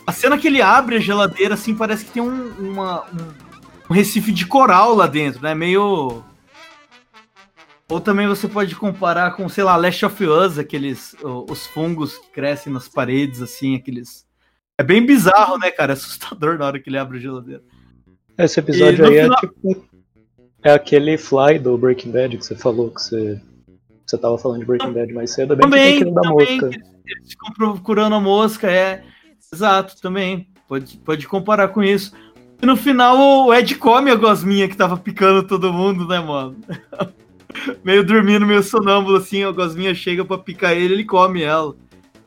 [0.07, 3.33] A cena que ele abre a geladeira, assim, parece que tem um, uma- um,
[3.91, 5.55] um recife de coral lá dentro, né?
[5.55, 6.23] Meio.
[7.89, 11.17] Ou também você pode comparar com, sei lá, Last of Us, aqueles.
[11.49, 14.27] Os fungos que crescem nas paredes, assim, aqueles.
[14.79, 15.93] É bem bizarro, né, cara?
[15.93, 17.63] É assustador na hora que ele abre a geladeira.
[18.39, 19.90] Esse episódio E aí final- é tipo.
[20.63, 23.41] É aquele Fly do Breaking Bad que você falou que você.
[24.07, 26.69] Você tava falando de Breaking Bad mais cedo, é bem Também, aquele da também, mosca.
[26.69, 29.05] que eles, eles ficam procurando a mosca, é.
[29.53, 30.49] Exato, também.
[30.69, 32.13] Pode, pode comparar com isso.
[32.63, 36.57] E no final o Ed come a gosminha que tava picando todo mundo, né, mano?
[37.83, 41.75] meio dormindo, meio sonâmbulo, assim, a gosminha chega pra picar ele, ele come ela.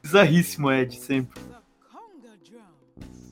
[0.02, 1.42] Bizarríssimo, Ed, sempre.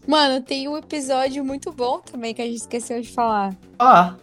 [0.08, 3.56] Mano, tem um episódio muito bom também que a gente esqueceu de falar.
[3.78, 4.16] Ah,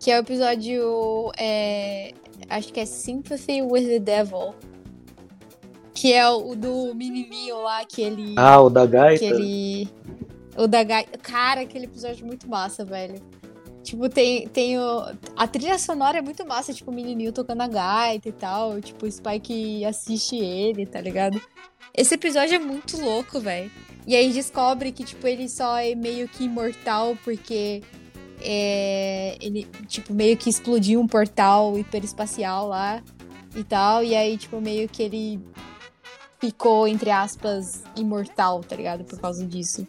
[0.00, 1.30] Que é o episódio.
[1.38, 2.12] é,
[2.48, 4.54] acho que é Sympathy with the Devil.
[5.94, 8.34] Que é o do menininho lá que ele.
[8.38, 9.18] Ah, o da gaita.
[9.18, 9.88] que ele.
[10.56, 11.04] O da Gai.
[11.22, 13.20] Cara, aquele episódio é muito massa, velho.
[13.82, 15.06] Tipo, tem, tem o...
[15.36, 18.80] A trilha sonora é muito massa, tipo, o menininho tocando a gaita e tal.
[18.80, 21.40] Tipo, o Spike assiste ele, tá ligado?
[21.94, 23.70] Esse episódio é muito louco, velho.
[24.06, 27.82] E aí descobre que, tipo, ele só é meio que imortal porque
[28.42, 33.02] é, ele, tipo, meio que explodiu um portal hiperespacial lá.
[33.54, 34.02] e tal.
[34.04, 35.40] E aí, tipo, meio que ele
[36.38, 39.04] ficou, entre aspas, imortal, tá ligado?
[39.04, 39.86] Por causa disso.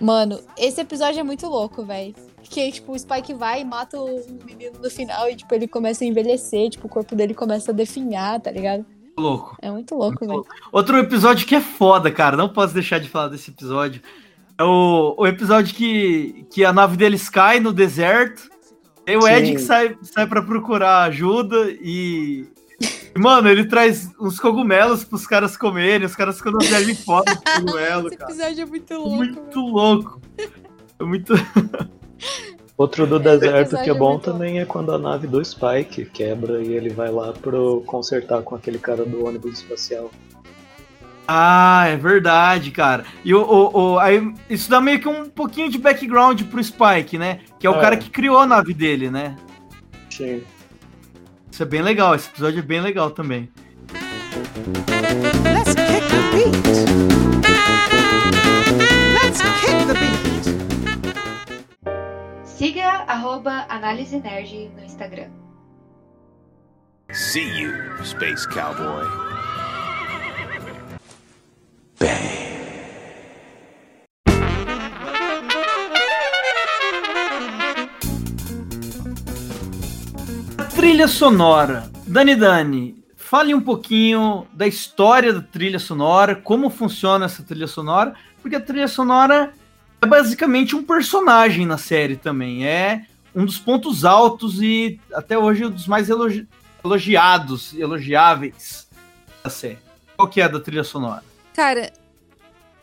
[0.00, 2.14] Mano, esse episódio é muito louco, velho.
[2.42, 6.04] Que, tipo, o Spike vai e mata o menino no final e, tipo, ele começa
[6.04, 8.84] a envelhecer, tipo, o corpo dele começa a definhar, tá ligado?
[9.16, 9.56] Louco.
[9.60, 10.44] É muito louco, velho.
[10.72, 12.36] Outro episódio que é foda, cara.
[12.36, 14.02] Não posso deixar de falar desse episódio.
[14.62, 18.48] É o, o episódio que, que a nave deles cai no deserto.
[19.04, 19.32] E o Sim.
[19.32, 22.46] Ed que sai, sai pra procurar ajuda e.
[22.80, 27.34] e, Mano, ele traz uns cogumelos pros caras comerem, os caras ficam na viagem foda
[27.34, 28.30] do cogumelo, Esse cara.
[28.32, 29.66] episódio é muito louco, Muito velho.
[29.66, 30.20] louco.
[31.00, 31.34] É muito.
[32.78, 34.18] Outro do deserto que é é bom.
[34.20, 38.54] também é quando a nave do Spike quebra e ele vai lá pro consertar com
[38.54, 40.08] aquele cara do ônibus espacial.
[41.26, 43.04] Ah, é verdade, cara.
[43.24, 47.16] E o, o, o- aí, isso dá meio que um pouquinho de background pro Spike,
[47.16, 47.40] né?
[47.58, 47.80] Que é o É.
[47.80, 49.36] cara que criou a nave dele, né?
[50.10, 50.42] Sim.
[51.50, 53.48] Isso é bem legal, esse episódio é bem legal também.
[55.44, 56.56] Let's kick the beat.
[59.14, 60.44] Let's kick the beat.
[62.44, 65.30] Siga arroba Análise Nerd no Instagram.
[67.12, 67.72] See you,
[68.04, 69.31] Space Cowboy.
[80.74, 81.90] Trilha sonora.
[82.06, 88.14] Dani Dani, fale um pouquinho da história da trilha sonora, como funciona essa trilha sonora,
[88.40, 89.52] porque a trilha sonora
[90.00, 92.66] é basicamente um personagem na série também.
[92.66, 96.46] É um dos pontos altos e até hoje um dos mais elogi-
[96.84, 98.88] elogiados, elogiáveis
[99.42, 99.78] da série.
[100.16, 101.31] Qual que é a da trilha sonora?
[101.54, 101.92] Cara,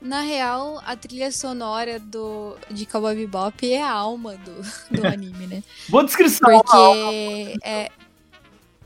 [0.01, 4.61] na real, a trilha sonora do, de Cowboy Bebop é a alma do,
[4.95, 5.63] do anime, né?
[5.89, 6.49] Boa descrição.
[6.49, 7.89] Porque é,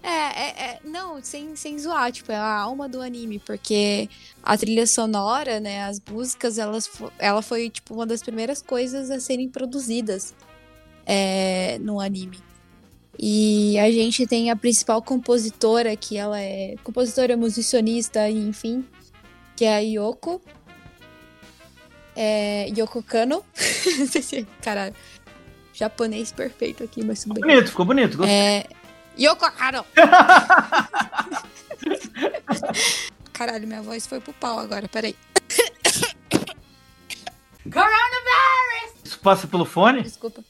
[0.02, 4.10] é, é, é- Não, sem, sem zoar, tipo, é a alma do anime, porque
[4.42, 9.20] a trilha sonora, né, as músicas, elas, ela foi, tipo, uma das primeiras coisas a
[9.20, 10.34] serem produzidas
[11.06, 12.40] é, no anime.
[13.20, 18.84] E a gente tem a principal compositora, que ela é compositora, musicianista, e enfim,
[19.56, 20.42] que é a Yoko.
[22.16, 23.44] É, Yoko Kano.
[24.62, 24.96] Caralho,
[25.74, 27.44] japonês perfeito aqui, mas tudo bem.
[27.44, 28.18] Bonito, ficou bonito.
[28.18, 28.36] Gostei.
[28.36, 28.68] É.
[29.20, 29.86] Yoko Kano!
[33.32, 35.16] Caralho, minha voz foi pro pau agora, peraí.
[39.04, 40.04] Isso passa pelo fone?
[40.04, 40.44] Desculpa.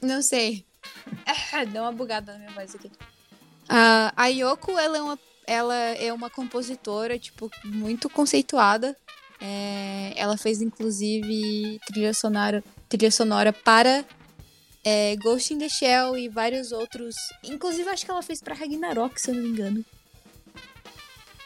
[0.00, 0.64] Não sei.
[1.72, 2.90] Deu uma bugada na minha voz aqui.
[3.68, 5.18] Ah, a Yoko, ela é uma,
[5.48, 8.94] ela é uma compositora, tipo, muito conceituada.
[9.40, 14.04] É, ela fez, inclusive, trilha sonora, trilha sonora para
[14.84, 17.16] é, Ghost in the Shell e vários outros.
[17.42, 19.84] Inclusive, acho que ela fez pra Ragnarok, se eu não me engano.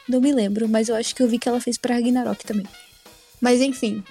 [0.07, 2.67] Não me lembro, mas eu acho que eu vi que ela fez pra Ragnarok também.
[3.39, 4.03] Mas enfim,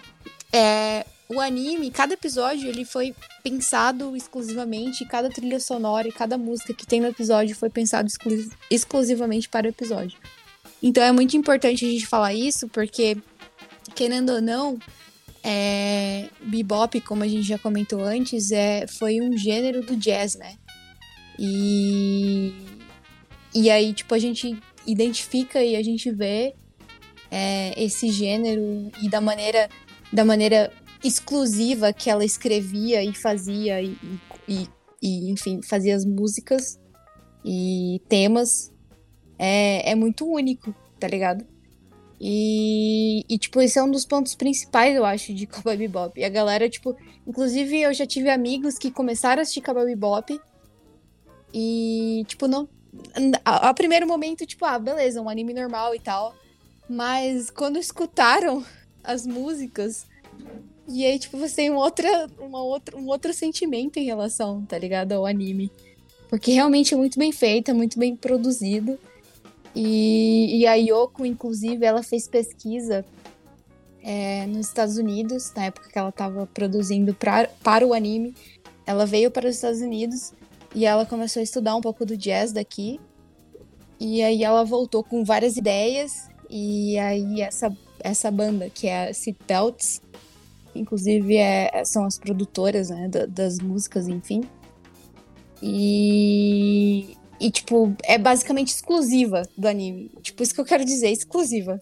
[0.51, 6.75] é, o anime, cada episódio, ele foi pensado exclusivamente, cada trilha sonora e cada música
[6.75, 10.19] que tem no episódio foi pensado exclu- exclusivamente para o episódio.
[10.83, 13.17] Então é muito importante a gente falar isso, porque,
[13.95, 14.79] querendo ou não,
[15.43, 20.57] é, bebop, como a gente já comentou antes, é, foi um gênero do jazz, né?
[21.39, 22.53] E,
[23.55, 26.55] e aí, tipo, a gente identifica e a gente vê
[27.31, 29.69] é, esse gênero e da maneira,
[30.13, 30.73] da maneira
[31.05, 33.97] exclusiva que ela escrevia e fazia e,
[34.49, 34.69] e,
[35.03, 36.79] e, enfim, fazia as músicas
[37.45, 38.73] e temas
[39.39, 41.45] é, é muito único, tá ligado?
[42.21, 46.21] E, e, tipo, esse é um dos pontos principais, eu acho, de Cowboy Bebop.
[46.21, 46.97] E a galera, tipo,
[47.27, 50.41] inclusive eu já tive amigos que começaram a assistir Cowboy Bebop
[51.53, 52.69] e, tipo, não.
[53.45, 56.33] A, a primeiro momento, tipo, ah, beleza, um anime normal e tal.
[56.89, 58.65] Mas quando escutaram
[59.03, 60.07] as músicas,
[60.93, 64.79] e aí, tipo, você tem um, outra, uma outra, um outro sentimento em relação, tá
[64.79, 65.13] ligado?
[65.13, 65.71] Ao anime.
[66.29, 68.99] Porque realmente é muito bem feito, é muito bem produzido.
[69.75, 73.05] E, e a Yoko, inclusive, ela fez pesquisa
[74.03, 78.35] é, nos Estados Unidos, na época que ela estava produzindo pra, para o anime.
[78.87, 80.33] Ela veio para os Estados Unidos
[80.75, 83.01] e ela começou a estudar um pouco do jazz daqui.
[83.99, 86.29] E aí ela voltou com várias ideias.
[86.51, 90.03] E aí essa, essa banda, que é a Seatbelts,
[90.75, 94.43] inclusive é, são as produtoras né, da- das músicas, enfim.
[95.63, 100.11] E, e, tipo, é basicamente exclusiva do anime.
[100.23, 101.81] Tipo, isso que eu quero dizer, exclusiva.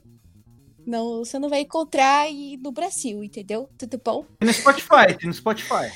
[0.86, 3.68] Não, você não vai encontrar aí no Brasil, entendeu?
[3.78, 4.24] Tudo bom?
[4.38, 5.90] Tem no Spotify, tem no Spotify.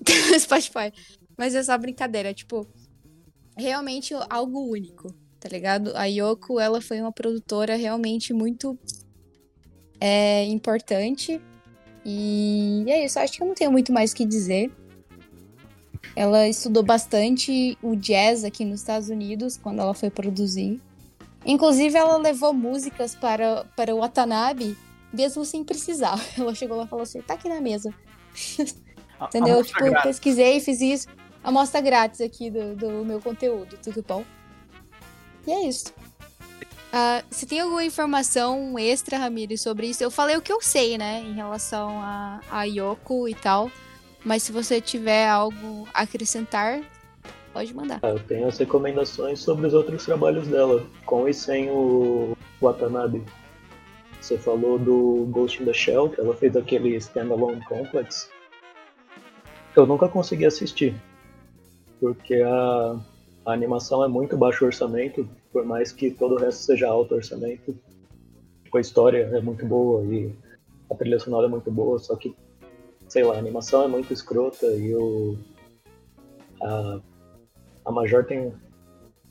[0.32, 0.92] no Spotify.
[1.36, 2.66] Mas é só brincadeira, tipo.
[3.56, 5.92] realmente algo único, tá ligado?
[5.96, 8.78] A Yoko, ela foi uma produtora realmente muito
[10.00, 11.40] é, importante.
[12.04, 14.70] E é isso, acho que eu não tenho muito mais o que dizer.
[16.14, 20.80] Ela estudou bastante o jazz aqui nos Estados Unidos quando ela foi produzir.
[21.44, 24.76] Inclusive, ela levou músicas para, para o Watanabe,
[25.12, 26.20] mesmo sem precisar.
[26.36, 27.94] Ela chegou lá e falou assim: tá aqui na mesa.
[29.22, 29.64] Entendeu?
[29.64, 30.02] Tipo, grátis.
[30.02, 31.08] pesquisei, fiz isso.
[31.42, 34.24] Amostra grátis aqui do, do meu conteúdo, tudo bom?
[35.46, 35.94] E é isso.
[36.92, 40.02] Ah, você tem alguma informação extra, Ramiro, sobre isso?
[40.02, 43.70] Eu falei o que eu sei, né, em relação a, a Yoko e tal.
[44.24, 46.80] Mas se você tiver algo a acrescentar,
[47.52, 48.00] pode mandar.
[48.02, 53.22] Ah, Eu tenho as recomendações sobre os outros trabalhos dela, com e sem o Watanabe.
[54.20, 58.28] Você falou do Ghost in the Shell, que ela fez aquele Standalone Complex.
[59.76, 60.94] Eu nunca consegui assistir,
[62.00, 62.96] porque a,
[63.46, 67.76] a animação é muito baixo orçamento, por mais que todo o resto seja alto orçamento.
[68.64, 70.32] Tipo, A história é muito boa e
[70.90, 72.34] a trilha sonora é muito boa, só que,
[73.08, 75.36] sei lá, a animação é muito escrota e o.
[76.62, 77.00] A,
[77.84, 78.52] a Major tem,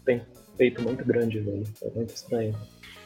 [0.06, 0.22] tem
[0.56, 1.64] feito muito grande, velho.
[1.82, 2.56] É muito estranho.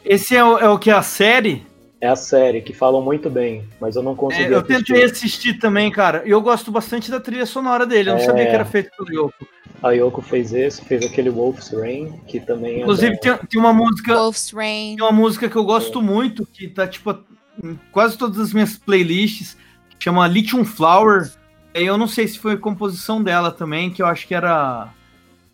[0.04, 0.90] Esse é o, é o que?
[0.90, 1.66] A série?
[2.02, 4.84] É a série, que falam muito bem, mas eu não É, consegui eu assistir.
[4.84, 6.24] tentei assistir também, cara.
[6.26, 8.10] E eu gosto bastante da trilha sonora dele.
[8.10, 8.24] Eu não É.
[8.24, 9.46] sabia que era feito pelo Yoko.
[9.80, 13.60] A Yoko fez esse, fez aquele Wolf's Rain, que também é Inclusive, da- tem, tem
[13.60, 14.16] uma música.
[14.16, 14.96] Wolf's Rain.
[14.96, 17.16] Tem uma música que eu gosto muito, que tá tipo
[17.62, 19.56] em quase todas as minhas playlists,
[19.90, 21.30] que chama Lithium Flower.
[21.72, 24.88] E eu não sei se foi composição dela também, que eu acho que era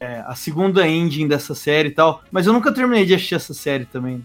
[0.01, 2.22] é, a segunda ending dessa série e tal.
[2.30, 4.24] Mas eu nunca terminei de assistir essa série também.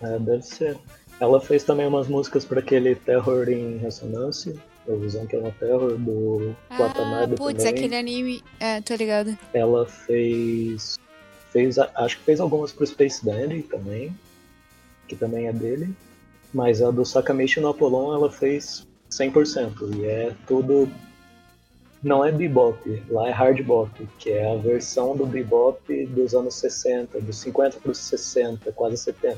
[0.00, 0.76] É, deve ser.
[1.20, 4.54] Ela fez também umas músicas para aquele Terror em Ressonância,
[4.88, 7.78] a visão que é uma Terror, do Ah, Watanabe putz, também.
[7.78, 8.42] aquele anime.
[8.60, 9.36] É, tô ligado.
[9.52, 10.96] Ela fez.
[11.50, 14.14] fez acho que fez algumas pro Space Dandy também,
[15.08, 15.92] que também é dele.
[16.54, 20.88] Mas a do Sakamichi no Apollon ela fez 100%, e é tudo.
[22.00, 23.90] Não é bebop, lá é hard bop,
[24.20, 28.96] que é a versão do bebop dos anos 60, dos 50 para os 60, quase
[28.98, 29.36] 70.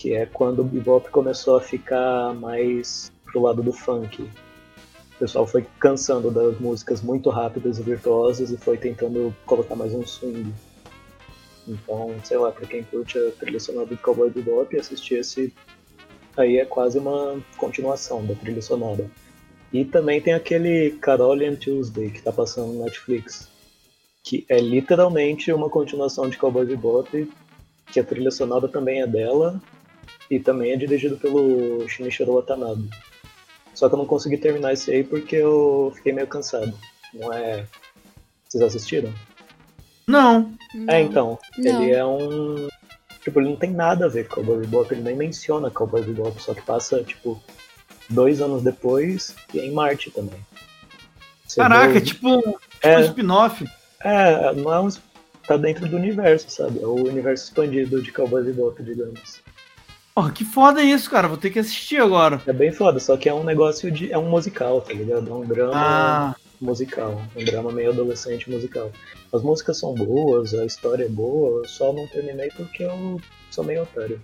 [0.00, 4.22] Que é quando o bebop começou a ficar mais pro lado do funk.
[4.22, 9.92] O pessoal foi cansando das músicas muito rápidas e virtuosas e foi tentando colocar mais
[9.92, 10.54] um swing.
[11.66, 15.52] Então, sei lá, pra quem curte a trilha sonora do Cowboy Bebop, assistir esse
[16.36, 19.10] aí é quase uma continuação da trilha sonora.
[19.72, 23.48] E também tem aquele Carolian Tuesday que tá passando no Netflix,
[24.22, 27.28] que é literalmente uma continuação de Cowboy Bebop,
[27.90, 29.60] que a trilha sonora também é dela
[30.30, 32.88] e também é dirigido pelo Shinichiro Watanabe.
[33.74, 36.72] Só que eu não consegui terminar esse aí porque eu fiquei meio cansado.
[37.14, 37.64] Não é.
[38.48, 39.12] Vocês assistiram?
[40.06, 40.52] Não.
[40.88, 41.38] É, então.
[41.56, 41.82] Não.
[41.82, 42.68] Ele é um.
[43.22, 46.40] Tipo, ele não tem nada a ver com Cowboy Bebop, ele nem menciona Cowboy Bebop,
[46.42, 47.40] só que passa, tipo,
[48.08, 50.38] dois anos depois e é em Marte também.
[51.46, 52.98] Você Caraca, vê é o- tipo, tipo É.
[52.98, 53.64] um spin-off.
[54.02, 54.88] É, não é um.
[55.46, 56.80] Tá dentro do universo, sabe?
[56.82, 59.40] É o universo expandido de Cowboy Bebop, digamos.
[60.18, 61.28] Porra, que foda isso, cara.
[61.28, 62.42] Vou ter que assistir agora.
[62.44, 64.10] É bem foda, só que é um negócio de.
[64.10, 65.30] É um musical, tá ligado?
[65.30, 67.22] É um drama Ah, musical.
[67.36, 68.90] Um drama meio adolescente musical.
[69.32, 73.62] As músicas são boas, a história é boa, eu só não terminei porque eu sou
[73.62, 74.20] meio otário,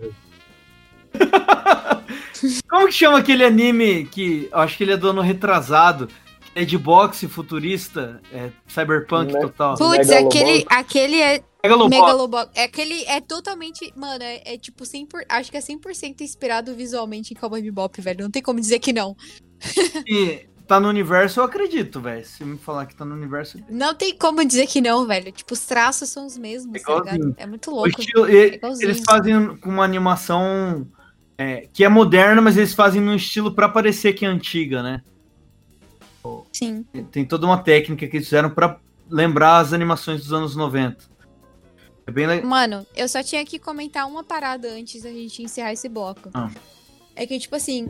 [2.68, 6.08] como que chama aquele anime que eu acho que ele é do ano retrasado?
[6.54, 9.76] É de boxe futurista, é cyberpunk Me- total.
[9.76, 12.00] Putz, aquele, aquele é Megalobox.
[12.00, 12.50] Megalobox.
[12.54, 13.92] É aquele é totalmente.
[13.96, 15.06] Mano, é, é tipo 100%.
[15.08, 18.22] por- Acho que é 100% inspirado visualmente em Cowboy Bebop, velho.
[18.22, 19.16] Não tem como dizer que não.
[20.06, 22.24] E tá no universo, eu acredito, velho.
[22.24, 23.58] Se me falar que tá no universo.
[23.68, 25.32] Não tem como dizer que não, velho.
[25.32, 27.34] Tipo, os traços são os mesmos, tá ligado?
[27.36, 28.00] É muito louco.
[28.00, 28.86] estilo- e- igualzinho.
[28.90, 30.86] eles fazem com uma animação
[31.36, 35.02] é, que é moderna, mas eles fazem num estilo pra parecer que é antiga, né?
[36.54, 36.84] Sim.
[37.10, 38.78] Tem toda uma técnica que eles fizeram pra
[39.10, 40.96] lembrar as animações dos anos 90.
[42.06, 42.46] É bem legal.
[42.46, 46.30] Mano, eu só tinha que comentar uma parada antes da gente encerrar esse bloco.
[46.32, 46.50] Ah.
[47.16, 47.88] É que, tipo assim,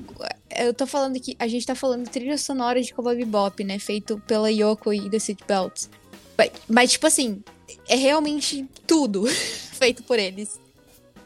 [0.57, 3.79] eu tô falando que a gente tá falando trilha sonora de Cowboy Bebop, né?
[3.79, 5.91] Feito pela Yoko e The City Belts.
[6.37, 7.43] Mas, mas, tipo assim,
[7.89, 9.27] é realmente tudo
[9.77, 10.61] feito por eles.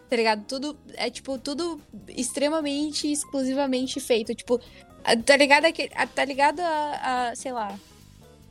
[0.09, 0.45] Tá ligado?
[0.47, 4.34] Tudo, é tipo, tudo extremamente, exclusivamente feito.
[4.34, 4.61] Tipo,
[5.16, 7.78] tá ligado, a- tá ligado a, a, sei lá,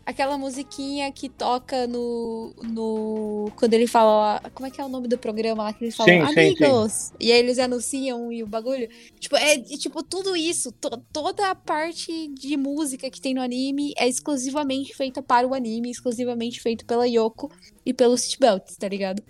[0.05, 3.51] aquela musiquinha que toca no, no.
[3.57, 4.41] Quando ele fala.
[4.53, 6.27] Como é que é o nome do programa lá que eles falam?
[6.27, 7.11] Sim, sim, Amigos!
[7.19, 8.87] E aí eles anunciam e o bagulho.
[9.19, 10.71] Tipo, é tipo tudo isso.
[10.71, 15.53] to- toda a parte de música que tem no anime é exclusivamente feita para o
[15.53, 17.51] anime, exclusivamente feito pela Yoko
[17.85, 19.21] e pelo Seatbelts, tá ligado?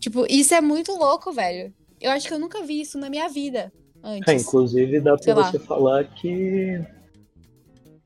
[0.00, 1.72] Tipo, isso é muito louco, velho.
[2.00, 3.72] Eu acho que eu nunca vi isso na minha vida
[4.02, 4.28] antes.
[4.28, 5.50] É, inclusive dá pra lá.
[5.50, 6.80] você falar que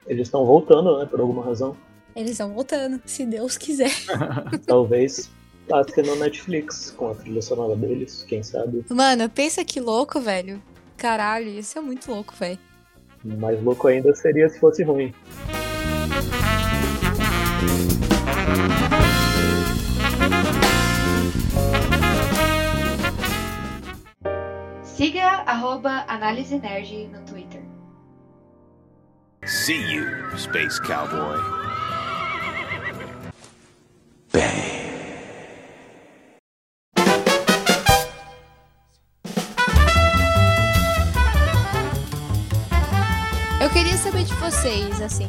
[0.06, 1.76] eles estão voltando, né, por alguma razão.
[2.14, 3.92] Eles estão voltando, se Deus quiser.
[4.66, 5.30] Talvez
[5.68, 8.84] passe no Netflix com a trilha sonora deles, quem sabe.
[8.90, 10.62] Mano, pensa que louco, velho.
[10.96, 12.58] Caralho, isso é muito louco, velho.
[13.24, 15.14] Mais louco ainda seria se fosse ruim.
[25.02, 27.60] Siga arroba Análise Nerd no Twitter.
[29.44, 30.06] See you,
[30.38, 31.40] Space Cowboy.
[43.60, 45.28] Eu queria saber de vocês, assim.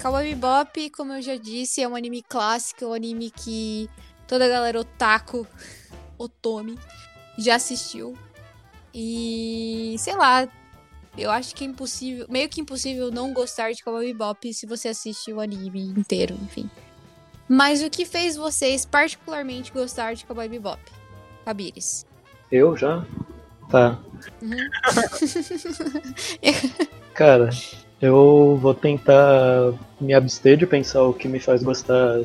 [0.00, 3.86] Cowboy Bebop, como eu já disse, é um anime clássico, um anime que
[4.26, 5.46] toda a galera otaku,
[6.16, 6.78] otome,
[7.36, 8.16] já assistiu.
[8.94, 10.48] E, sei lá,
[11.16, 14.88] eu acho que é impossível, meio que impossível não gostar de Cowboy Bebop se você
[14.88, 16.70] assiste o anime inteiro, enfim.
[17.48, 20.80] Mas o que fez vocês particularmente gostar de Cowboy Bebop?
[21.44, 22.06] Fabires.
[22.50, 23.04] Eu já?
[23.68, 23.98] Tá.
[24.40, 24.56] Uhum.
[27.14, 27.50] Cara,
[28.00, 32.22] eu vou tentar me abster de pensar o que me faz gostar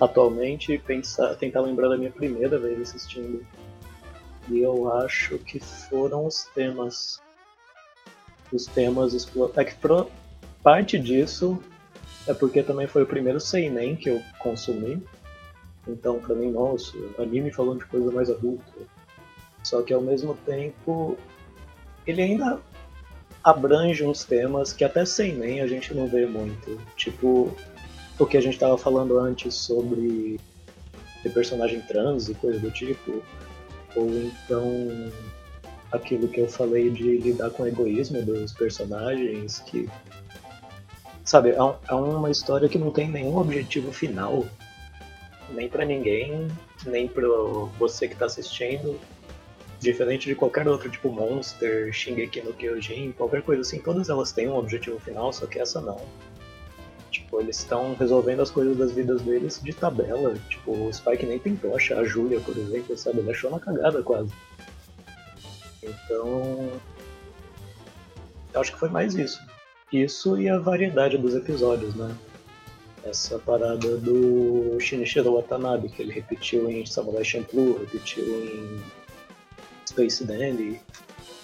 [0.00, 3.46] atualmente e pensar, tentar lembrar da minha primeira vez assistindo.
[4.48, 7.20] E eu acho que foram os temas.
[8.52, 9.58] Os temas explorados.
[9.58, 10.10] É que pro-
[10.62, 11.62] parte disso
[12.26, 15.02] é porque também foi o primeiro Seinen que eu consumi.
[15.88, 18.72] Então, pra mim, nossa, anime falando de coisa mais adulta.
[19.64, 21.16] Só que ao mesmo tempo,
[22.06, 22.60] ele ainda
[23.42, 26.80] abrange uns temas que até sem nem a gente não vê muito.
[26.96, 27.56] Tipo,
[28.18, 30.38] o que a gente tava falando antes sobre
[31.22, 33.22] ter personagem trans e coisa do tipo.
[33.94, 35.12] Ou então
[35.92, 39.88] aquilo que eu falei de lidar com o egoísmo dos personagens, que.
[41.24, 44.44] Sabe, é, é uma história que não tem nenhum objetivo final.
[45.50, 46.48] Nem pra ninguém,
[46.86, 47.26] nem pra
[47.78, 48.98] você que tá assistindo.
[49.78, 54.48] Diferente de qualquer outro, tipo Monster, Shingeki no Kyojin, qualquer coisa assim, todas elas têm
[54.48, 56.00] um objetivo final, só que essa não.
[57.12, 60.34] Tipo, eles estão resolvendo as coisas das vidas deles de tabela.
[60.48, 63.18] Tipo, o Spike nem tentou achar a Julia, por exemplo, sabe?
[63.18, 64.32] Ele achou na cagada quase.
[65.82, 66.70] Então.
[68.54, 69.40] Eu acho que foi mais isso.
[69.92, 72.14] Isso e a variedade dos episódios, né?
[73.04, 78.80] Essa parada do Shinichiro Watanabe, que ele repetiu em Samurai Champloo, repetiu em
[79.86, 80.80] Space Dandy,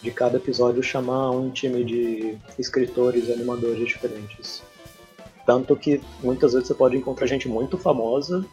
[0.01, 4.62] de cada episódio chamar um time de escritores e animadores diferentes.
[5.49, 8.44] Tanto que muitas vezes você pode encontrar gente muito famosa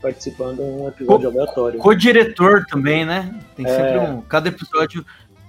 [0.00, 1.80] participando de um episódio aleatório.
[1.80, 3.36] Co-diretor também, né?
[3.56, 3.68] Tem É.
[3.68, 4.20] sempre um.
[4.20, 5.04] Cada episódio.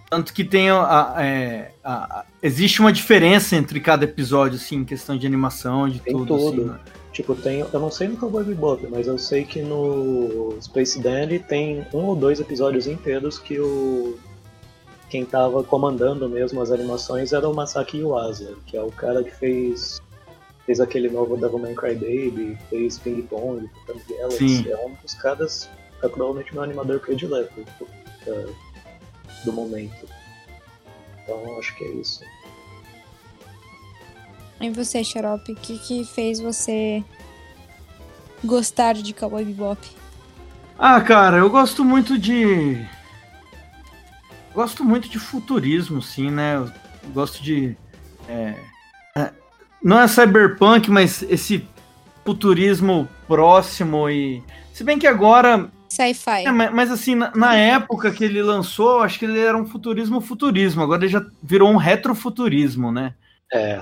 [0.10, 0.80] Tanto que tem a,
[1.16, 5.88] a- é, a- a- existe uma diferença entre cada episódio, assim, em questão de animação,
[5.88, 6.36] de Tem tudo.
[6.36, 6.48] tudo.
[6.62, 6.80] assim, né?
[7.14, 7.60] Tipo, tem.
[7.60, 12.06] Eu não sei no Cowboy Bebop, mas eu sei que no Space Dandy tem um
[12.06, 14.18] ou dois episódios inteiros que o.
[15.12, 19.30] Quem tava comandando mesmo as animações era o Masaki Yuasa, que é o cara que
[19.36, 20.02] fez.
[20.68, 23.68] Fez aquele novo Devilman Crybaby, fez Ping Pong,
[24.10, 24.70] Galaxy.
[24.70, 25.68] É um dos caras.
[26.04, 27.64] É provavelmente meu animador predileto
[28.26, 28.52] da-
[29.46, 30.06] do momento.
[31.24, 32.22] Então acho que é isso.
[34.62, 37.04] E você, Xarope, o que, que fez você
[38.44, 39.80] gostar de Cowboy Bebop?
[40.78, 42.86] Ah, cara, eu gosto muito de.
[44.54, 46.58] Gosto muito de futurismo, sim, né?
[46.58, 47.76] Eu gosto de.
[48.28, 48.56] é,
[49.88, 51.66] Não é cyberpunk, mas esse
[52.26, 54.44] futurismo próximo e.
[54.74, 55.72] Se bem que agora.
[55.88, 56.46] Sci-fi.
[56.46, 59.66] É, mas, mas assim, na, na época que ele lançou, acho que ele era um
[59.66, 60.84] futurismo futurismo.
[60.84, 63.14] Agora ele já virou um retrofuturismo, né?
[63.54, 63.82] É.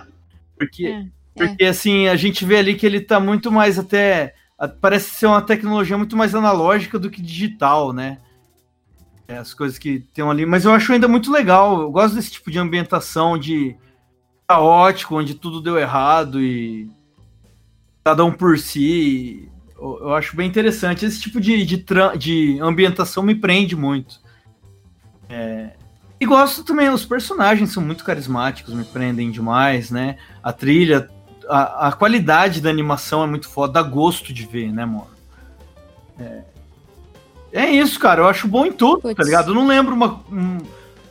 [0.56, 4.36] Porque, É, porque assim, a gente vê ali que ele tá muito mais até.
[4.80, 8.20] Parece ser uma tecnologia muito mais analógica do que digital, né?
[9.28, 10.46] É, as coisas que tem ali.
[10.46, 11.82] Mas eu acho ainda muito legal.
[11.82, 13.76] Eu gosto desse tipo de ambientação de
[14.48, 16.90] caótico, onde tudo deu errado e
[18.04, 19.50] cada um por si.
[19.78, 21.06] Eu, acho bem interessante.
[21.06, 21.86] Esse tipo de, de,
[22.18, 24.20] de ambientação me prende muito.
[25.28, 25.72] É,
[26.20, 30.18] e gosto também, os personagens são muito carismáticos, me prendem demais, né?
[30.42, 31.10] A trilha,
[31.50, 35.08] a, a qualidade da animação é muito foda, dá gosto de ver, né, mano?
[36.20, 36.42] É,
[37.52, 38.22] é isso, cara.
[38.22, 39.52] Eu acho bom em tudo, tá ligado?
[39.52, 40.58] Eu não lembro uma, um-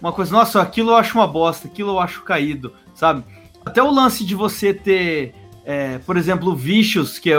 [0.05, 3.24] uma coisa, nossa, aquilo eu acho uma bosta, aquilo eu acho caído, sabe?
[3.64, 5.34] Até o lance de você ter,
[5.64, 7.36] é, por exemplo, Vicious, que é,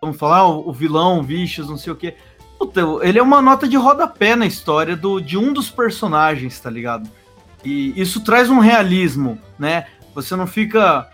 [0.00, 2.14] vamos falar, o, o vilão, Vicious, não sei o quê.
[2.56, 6.70] Puta, ele é uma nota de rodapé na história do, de um dos personagens, tá
[6.70, 7.10] ligado?
[7.64, 9.86] E isso traz um realismo, né?
[10.14, 11.08] Você não fica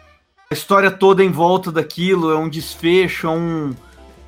[0.51, 3.75] a história toda em volta daquilo, é um desfecho, é um.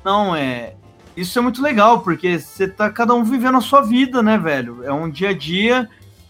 [0.03, 0.73] Não, é.
[1.15, 4.83] Isso é muito legal, porque você tá cada um vivendo a sua vida, né, velho?
[4.83, 5.87] É um dia a dia.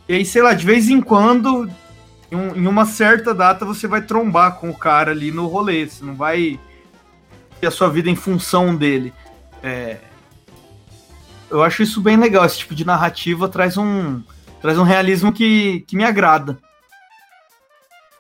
[0.08, 1.70] E aí, sei lá, de vez em quando,
[2.32, 5.86] em, um- uma certa data, você vai trombar com o cara ali no rolê.
[5.88, 6.60] Você não vai
[7.60, 9.14] ter a sua vida em função dele.
[9.62, 9.98] É,
[11.50, 12.46] eu acho isso bem legal.
[12.46, 14.22] Esse tipo de narrativa traz um,
[14.62, 16.58] traz um realismo que, que me agrada.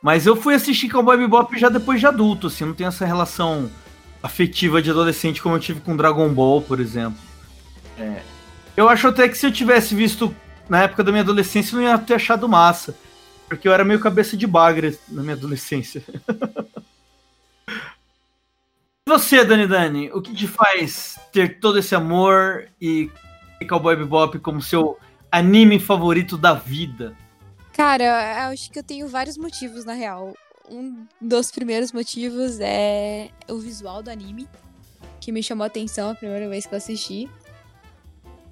[0.01, 3.69] Mas eu fui assistir Cowboy Bebop já depois de adulto, assim, não tenho essa relação
[4.21, 7.17] afetiva de adolescente como eu tive com Dragon Ball, por exemplo.
[7.97, 8.21] É,
[8.75, 10.33] Eu acho até que se eu tivesse visto
[10.70, 12.95] na época da minha adolescência, eu não ia ter achado massa.
[13.47, 16.03] Porque eu era meio cabeça de bagre na minha adolescência.
[19.07, 23.09] E você, Dani Dani, o que te faz ter todo esse amor e
[23.65, 24.99] Cowboy Bebop como seu
[25.32, 27.15] anime favorito da vida?
[27.72, 30.34] Cara, eu acho que eu tenho vários motivos, na real.
[30.70, 34.45] Um dos primeiros motivos é o visual do anime,
[35.22, 37.30] que me chamou a atenção a primeira vez que eu assisti.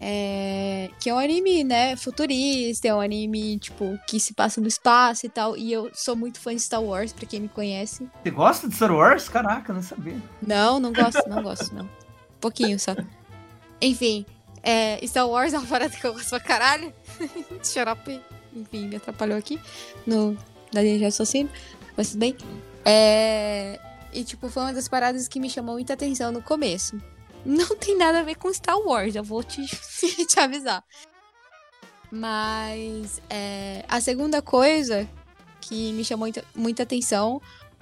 [0.07, 0.91] É...
[0.99, 5.25] Que é um anime, né, futurista, é um anime, tipo, que se passa no espaço
[5.25, 5.57] e tal.
[5.57, 8.07] E eu sou muito fã de Star Wars, pra quem me conhece.
[8.21, 9.27] Você gosta de Star Wars?
[9.27, 10.21] Caraca, não sabia.
[10.45, 11.89] Não, não gosto, não gosto, não.
[12.39, 12.95] Pouquinho só.
[13.81, 14.27] Enfim,
[14.61, 16.93] é, Star Wars é uma parada que eu gosto pra caralho.
[17.65, 18.21] Xarope,
[18.55, 19.59] enfim, me atrapalhou aqui
[20.05, 20.37] no,
[20.71, 21.51] na linha de raciocínio,
[21.97, 22.37] mas tudo bem.
[22.85, 23.79] É,
[24.13, 27.01] e, tipo, foi uma das paradas que me chamou muita atenção no começo.
[27.45, 29.63] Não tem nada a ver com Star Wars, eu vou te,
[30.25, 30.83] te avisar.
[32.11, 35.07] Mas é, a segunda coisa
[35.61, 37.41] que me chamou muita, muita atenção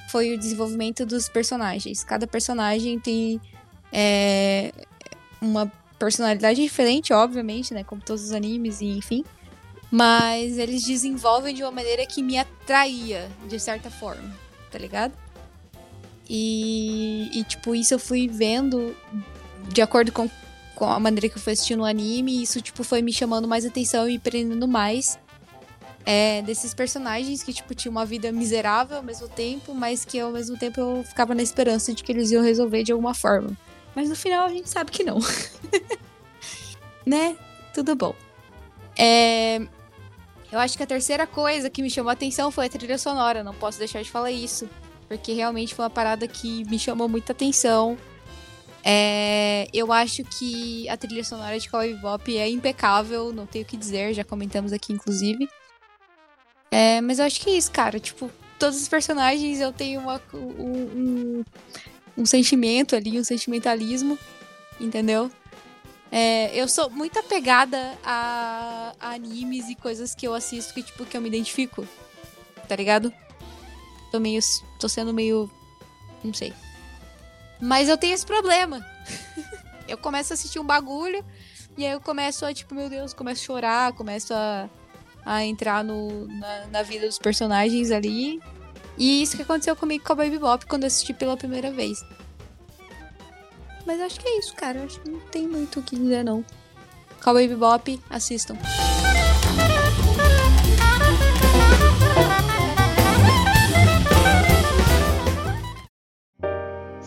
[0.09, 2.03] foi o desenvolvimento dos personagens.
[2.03, 3.39] Cada personagem tem
[3.91, 4.73] é,
[5.41, 7.83] uma personalidade diferente, obviamente, né?
[7.83, 9.23] Como todos os animes e enfim.
[9.89, 14.35] Mas eles desenvolvem de uma maneira que me atraía, de certa forma,
[14.71, 15.13] tá ligado?
[16.27, 18.95] E, e tipo, isso eu fui vendo
[19.69, 20.29] de acordo com,
[20.75, 23.65] com a maneira que eu fui assistindo o anime, isso, tipo, foi me chamando mais
[23.65, 25.17] atenção e prendendo mais
[26.05, 30.31] é, desses personagens que, tipo, tinham uma vida miserável ao mesmo tempo, mas que ao
[30.31, 33.51] mesmo tempo eu ficava na esperança de que eles iam resolver de alguma forma.
[33.95, 35.19] Mas no final a gente sabe que não.
[37.05, 37.37] né?
[37.73, 38.15] Tudo bom.
[38.97, 39.61] É,
[40.51, 43.43] Eu acho que a terceira coisa que me chamou a atenção foi a trilha sonora.
[43.43, 44.69] Não posso deixar de falar isso.
[45.07, 47.97] Porque realmente foi uma parada que me chamou muita atenção.
[48.83, 53.67] É, Eu acho que a trilha sonora de Cowboy Bebop é impecável, não tenho o
[53.67, 55.47] que dizer, já comentamos aqui inclusive.
[56.71, 57.99] É, mas eu acho que é isso, cara.
[57.99, 58.29] Tipo,
[58.59, 60.37] todos os personagens eu tenho uma- um,
[61.39, 61.43] um,
[62.17, 64.17] um sentimento ali, um sentimentalismo,
[64.79, 65.31] entendeu?
[66.11, 71.05] É, eu sou muito apegada a, a animes e coisas que eu assisto que, tipo,
[71.05, 71.87] que eu me identifico.
[72.67, 73.11] Tá ligado?
[74.11, 74.39] Tô meio.
[74.79, 75.49] tô sendo meio.
[76.23, 76.53] não sei.
[77.63, 78.85] Mas eu tenho esse problema.
[79.87, 81.23] eu começo a assistir um bagulho
[81.77, 84.69] e aí eu começo a, tipo, meu Deus, começo a chorar, começo a,
[85.25, 88.41] a entrar no, na, na vida dos personagens ali.
[88.97, 92.03] E isso que aconteceu comigo com a Baby Bop quando eu assisti pela primeira vez.
[93.85, 94.83] Mas acho que é isso, cara.
[94.83, 96.43] Acho que não tem muito o que dizer, não.
[97.23, 98.57] Cowboy Bebop, assistam.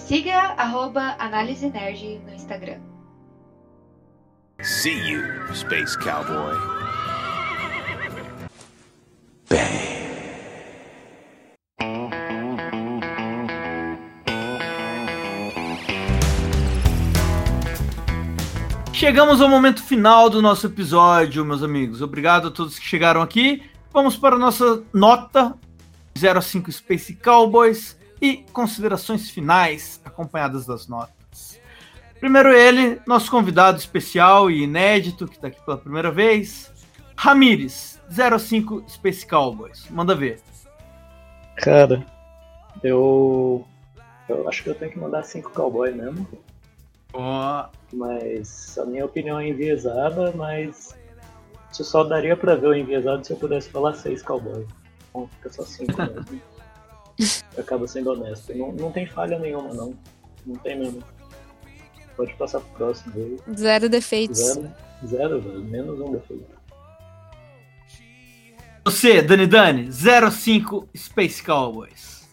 [0.06, 2.80] Siga arroba Análise Nerd no Instagram.
[4.62, 5.20] See you,
[5.52, 6.54] Space Cowboy.
[18.92, 22.00] Chegamos ao momento final do nosso episódio, meus amigos.
[22.00, 23.60] Obrigado a todos que chegaram aqui.
[23.92, 25.58] Vamos para a nossa nota
[26.16, 31.60] 0 a 5 Space Cowboys e considerações finais acompanhadas das notas.
[32.18, 36.72] Primeiro ele, nosso convidado especial e inédito, que está aqui pela primeira vez,
[37.16, 39.88] Ramires, 0 a 5 Space Cowboys.
[39.90, 40.40] Manda ver.
[41.56, 42.04] Cara,
[42.82, 43.66] eu.
[44.28, 46.26] Eu acho que eu tenho que mandar 5 cowboy mesmo.
[47.12, 50.96] Ó, Mas a minha opinião é enviesada, mas
[51.70, 54.66] isso só daria pra ver o enviesado se eu pudesse falar 6 cowboy.
[55.10, 56.42] Então fica só 5 mesmo.
[57.56, 58.54] acaba sendo honesto.
[58.54, 59.94] Não, não tem falha nenhuma, não.
[60.46, 61.02] Não tem mesmo.
[62.16, 63.38] Pode passar pro próximo.
[63.54, 64.38] Zero defeitos.
[64.38, 64.72] Zero,
[65.06, 65.64] zero, velho.
[65.64, 66.56] Menos um defeito.
[68.84, 72.24] Você, Dani Dani, 05 Space Cowboys.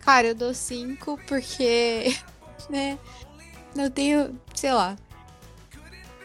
[0.00, 2.16] Cara, eu dou 5 porque,
[2.68, 2.98] né,
[3.76, 4.96] eu tenho, sei lá.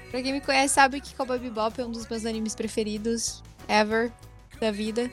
[0.10, 4.11] Pra quem me conhece sabe que Cowboy Bebop é um dos meus animes preferidos ever
[4.60, 5.10] da vida.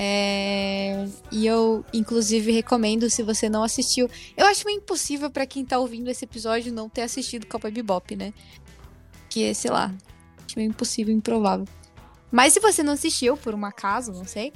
[0.00, 4.08] É, E eu, inclusive, recomendo se você não assistiu.
[4.36, 8.32] Eu acho impossível pra quem tá ouvindo esse episódio não ter assistido Cowboy Bebop, né?
[9.28, 9.92] Que, sei lá,
[10.46, 11.66] acho impossível, improvável.
[12.30, 14.52] Mas se você não assistiu, por um acaso, não sei,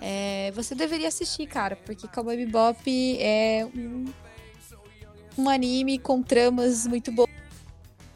[0.00, 2.78] é, você deveria assistir, cara, porque Cowboy Bebop
[3.18, 4.04] é um,
[5.36, 7.28] um anime com tramas muito bo-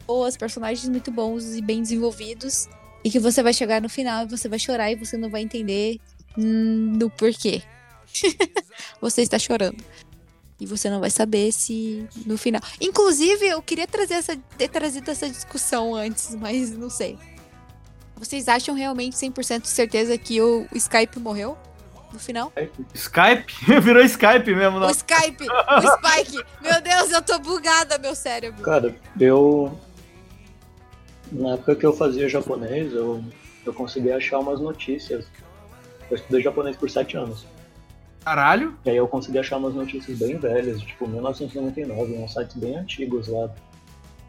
[0.06, 2.68] boas, personagens muito bons e bem desenvolvidos,
[3.02, 5.42] e que você vai chegar no final e você vai chorar e você não vai
[5.42, 5.98] entender
[6.36, 7.62] do porquê.
[9.00, 9.82] você está chorando.
[10.60, 12.62] E você não vai saber se no final.
[12.80, 17.18] Inclusive, eu queria trazer essa, ter trazido essa discussão antes, mas não sei.
[18.16, 21.58] Vocês acham realmente 100% de certeza que o Skype morreu
[22.12, 22.52] no final?
[22.94, 23.52] Skype?
[23.82, 24.86] Virou Skype mesmo, não?
[24.86, 26.44] O Skype, o Spike.
[26.60, 28.62] Meu Deus, eu tô bugada, meu cérebro.
[28.62, 29.76] Cara, eu.
[31.32, 33.24] Na época que eu fazia japonês, eu,
[33.66, 35.24] eu consegui achar umas notícias.
[36.12, 37.46] Eu estudei japonês por sete anos.
[38.22, 38.76] Caralho?
[38.84, 43.28] E aí eu consegui achar umas notícias bem velhas, tipo 1999, uns sites bem antigos
[43.28, 43.50] lá.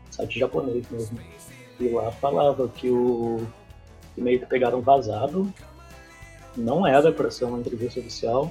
[0.10, 1.20] Site japonês mesmo.
[1.82, 3.46] E lá falava que o.
[4.16, 5.54] que meio que pegaram vazado.
[6.56, 8.50] Não era pra ser uma entrevista oficial,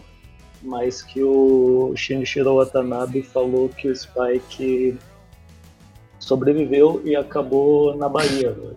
[0.60, 4.98] mas que o Shinichiro Watanabe falou que o Spike
[6.18, 8.76] sobreviveu e acabou na Bahia, velho.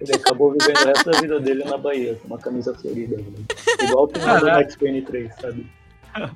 [0.00, 3.46] Ele acabou vivendo o resto da vida dele na Bahia, com uma camisa florida, velho.
[3.82, 4.46] Igual o final do.
[4.46, 5.66] Max Payne 3, sabe?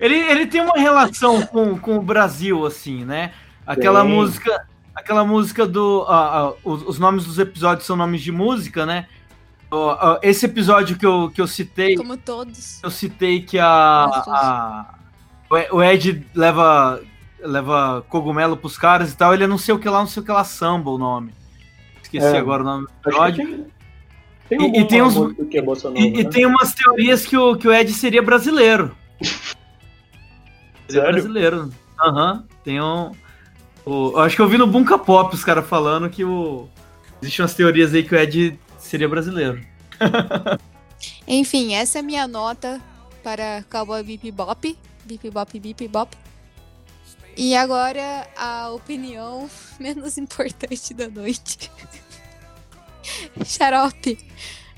[0.00, 3.32] Ele, ele tem uma relação com, com o Brasil, assim, né?
[3.66, 4.66] Aquela música.
[4.94, 6.04] Aquela música do.
[6.08, 9.06] ah, ah, os, os nomes dos episódios são nomes de música, né?
[9.70, 11.96] Ó, esse episódio que eu, que eu citei.
[11.96, 12.82] Como todos.
[12.82, 13.66] Eu citei que a.
[13.66, 14.94] A-
[15.72, 17.00] o o Ed leva,
[17.40, 19.32] leva cogumelo pros caras e tal.
[19.34, 21.32] Ele é não sei o que lá, não sei o que lá, samba o nome.
[22.12, 22.38] Esqueci É.
[22.38, 23.46] agora o nome do episódio.
[24.48, 25.34] tem, tem E- e tem uns- é nova,
[25.98, 26.30] E, e né?
[26.30, 28.96] tem umas teorias que o, que o Ed seria brasileiro.
[30.88, 31.70] Seria brasileiro.
[32.00, 32.44] Aham.
[32.64, 33.12] Tem um.
[33.86, 36.68] o- eu acho que eu vi no Bunka Pop os caras falando que o.
[37.22, 39.60] Existem umas teorias aí que o Ed seria brasileiro.
[41.28, 42.80] Enfim, essa é a minha nota
[43.22, 44.76] para Cowboy Bip Bop.
[45.04, 46.16] Bip Bop, Bip Bop.
[47.42, 49.48] E agora a opinião
[49.80, 51.72] menos importante da noite.
[53.42, 54.18] Xarope,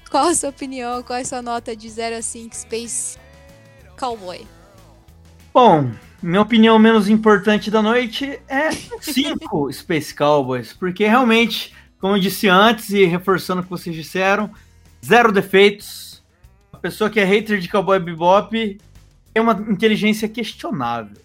[0.09, 1.03] qual a sua opinião?
[1.03, 3.19] Qual é a sua nota de 0 a 5 Space
[3.99, 4.47] Cowboy?
[5.53, 5.91] Bom,
[6.23, 12.49] minha opinião menos importante da noite é 5 Space Cowboys, porque realmente, como eu disse
[12.49, 14.49] antes e reforçando o que vocês disseram,
[15.05, 16.23] zero defeitos.
[16.73, 18.79] A pessoa que é hater de Cowboy Bebop
[19.35, 21.21] tem uma inteligência questionável.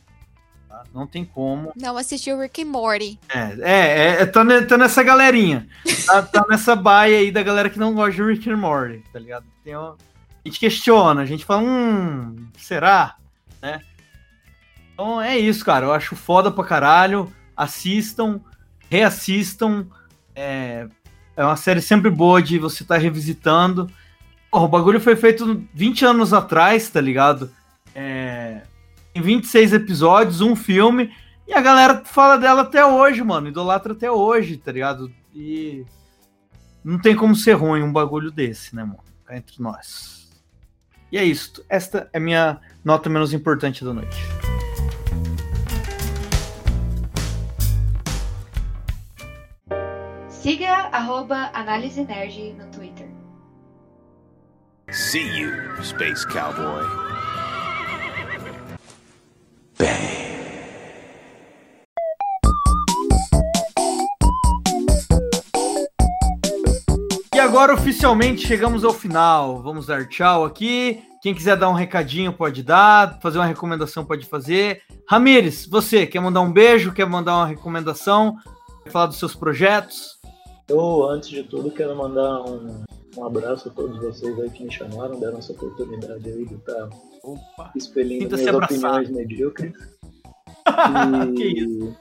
[0.77, 0.83] Tá?
[0.93, 1.71] Não tem como.
[1.75, 3.19] Não assistiu Rick and Morty.
[3.29, 5.67] É, é, é, tá, ne- tá nessa galerinha.
[6.05, 9.19] Tá, tá nessa baia aí da galera que não gosta de Rick and Morty, tá
[9.19, 9.45] ligado?
[9.63, 13.15] Tem uma- A gente questiona, a gente fala, hum, será?
[13.61, 13.81] Né?
[14.93, 15.85] Então é isso, cara.
[15.85, 17.31] Eu acho foda pra caralho.
[17.55, 18.39] Assistam,
[18.89, 19.87] reassistam.
[20.35, 20.87] É,
[21.35, 23.89] é uma série sempre boa de você estar revisitando.
[24.51, 27.51] Porra, o bagulho foi feito 20 anos atrás, tá ligado?
[27.93, 28.61] É,
[29.17, 31.11] tem 26 episódios, um filme.
[31.47, 33.47] E a galera fala dela até hoje, mano.
[33.47, 35.11] Idolatra até hoje, tá ligado?
[35.33, 35.85] E
[36.83, 38.99] não tem como ser ruim um bagulho desse, né, mano?
[39.31, 40.29] Entre nós.
[41.11, 41.63] E é isso.
[41.69, 44.17] Esta é minha nota menos importante da noite.
[50.29, 53.07] Siga arroba Análise Nerd no Twitter.
[54.91, 55.51] See you,
[55.83, 57.06] Space Cowboy.
[67.33, 69.61] E agora, oficialmente, chegamos ao final.
[69.61, 71.03] Vamos dar tchau aqui.
[71.21, 74.81] Quem quiser dar um recadinho pode dar, fazer uma recomendação pode fazer.
[75.07, 78.37] Ramires, você quer mandar um beijo, quer mandar uma recomendação,
[78.83, 80.17] quer falar dos seus projetos?
[80.67, 82.83] Eu, antes de tudo, quero mandar um,
[83.17, 86.89] um abraço a todos vocês aí que me chamaram, deram essa oportunidade aí de estar
[87.27, 87.71] Opa!
[87.75, 89.73] expelindo Sinta-se minhas opiniões medíocres.
[91.35, 91.95] Que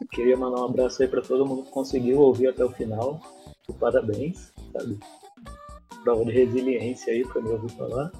[0.00, 3.20] E queria mandar um abraço aí pra todo mundo que conseguiu ouvir até o final.
[3.78, 4.98] Parabéns, sabe?
[6.02, 8.10] prova de resiliência aí para me ouvir falar.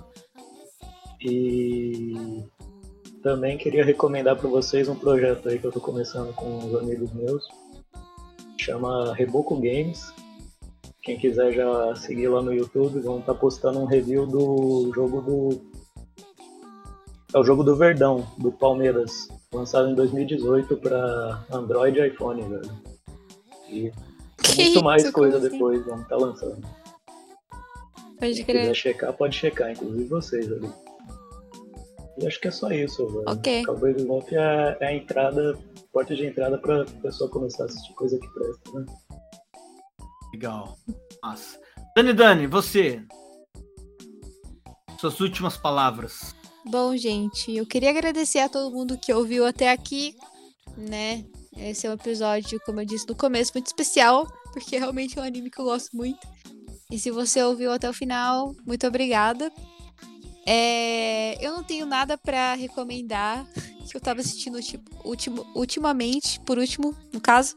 [1.21, 2.45] E
[3.23, 7.13] também queria recomendar para vocês um projeto aí que eu tô começando com uns amigos
[7.13, 7.47] meus.
[8.59, 10.13] Chama Reboco Games.
[11.03, 15.80] Quem quiser já seguir lá no YouTube, vão estar postando um review do jogo do.
[17.33, 22.71] É o jogo do Verdão, do Palmeiras, lançado em 2018 para Android e iPhone, velho.
[23.69, 23.93] E
[24.43, 25.51] Que muito mais isso, coisa assim?
[25.51, 26.61] depois, vamos estar lançando.
[28.19, 28.61] Pode crer.
[28.61, 30.71] quiser checar, pode checar, inclusive vocês ali.
[32.19, 33.25] E acho que é só isso, velho.
[33.29, 33.65] Ok.
[33.65, 35.57] Cowboy Bebop é, é a entrada,
[35.93, 38.87] porta de entrada pra pessoa começar a assistir coisa que presta, né?
[40.33, 40.77] Legal.
[41.23, 41.59] Massa.
[41.97, 43.01] Dani Dani, você.
[44.99, 46.35] Suas últimas palavras.
[46.71, 50.15] Bom, gente, eu queria agradecer a todo mundo que ouviu até aqui,
[50.77, 51.25] né?
[51.57, 55.25] Esse é um episódio, como eu disse no começo, muito especial, porque realmente é um
[55.25, 56.21] anime que eu gosto muito.
[56.89, 59.51] E se você ouviu até o final, muito obrigada.
[60.47, 63.45] É, eu não tenho nada pra recomendar
[63.91, 67.57] que eu tava assistindo tipo, ultimo, ultimamente, por último, no caso,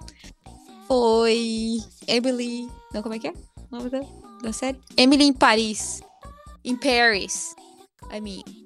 [0.88, 1.77] foi
[2.07, 2.68] Emily.
[2.91, 3.34] Não, como é que é?
[3.72, 4.02] O nome da,
[4.41, 4.80] da série?
[4.98, 6.02] Emily em Paris.
[6.65, 7.56] Em Paris.
[8.11, 8.62] I mean.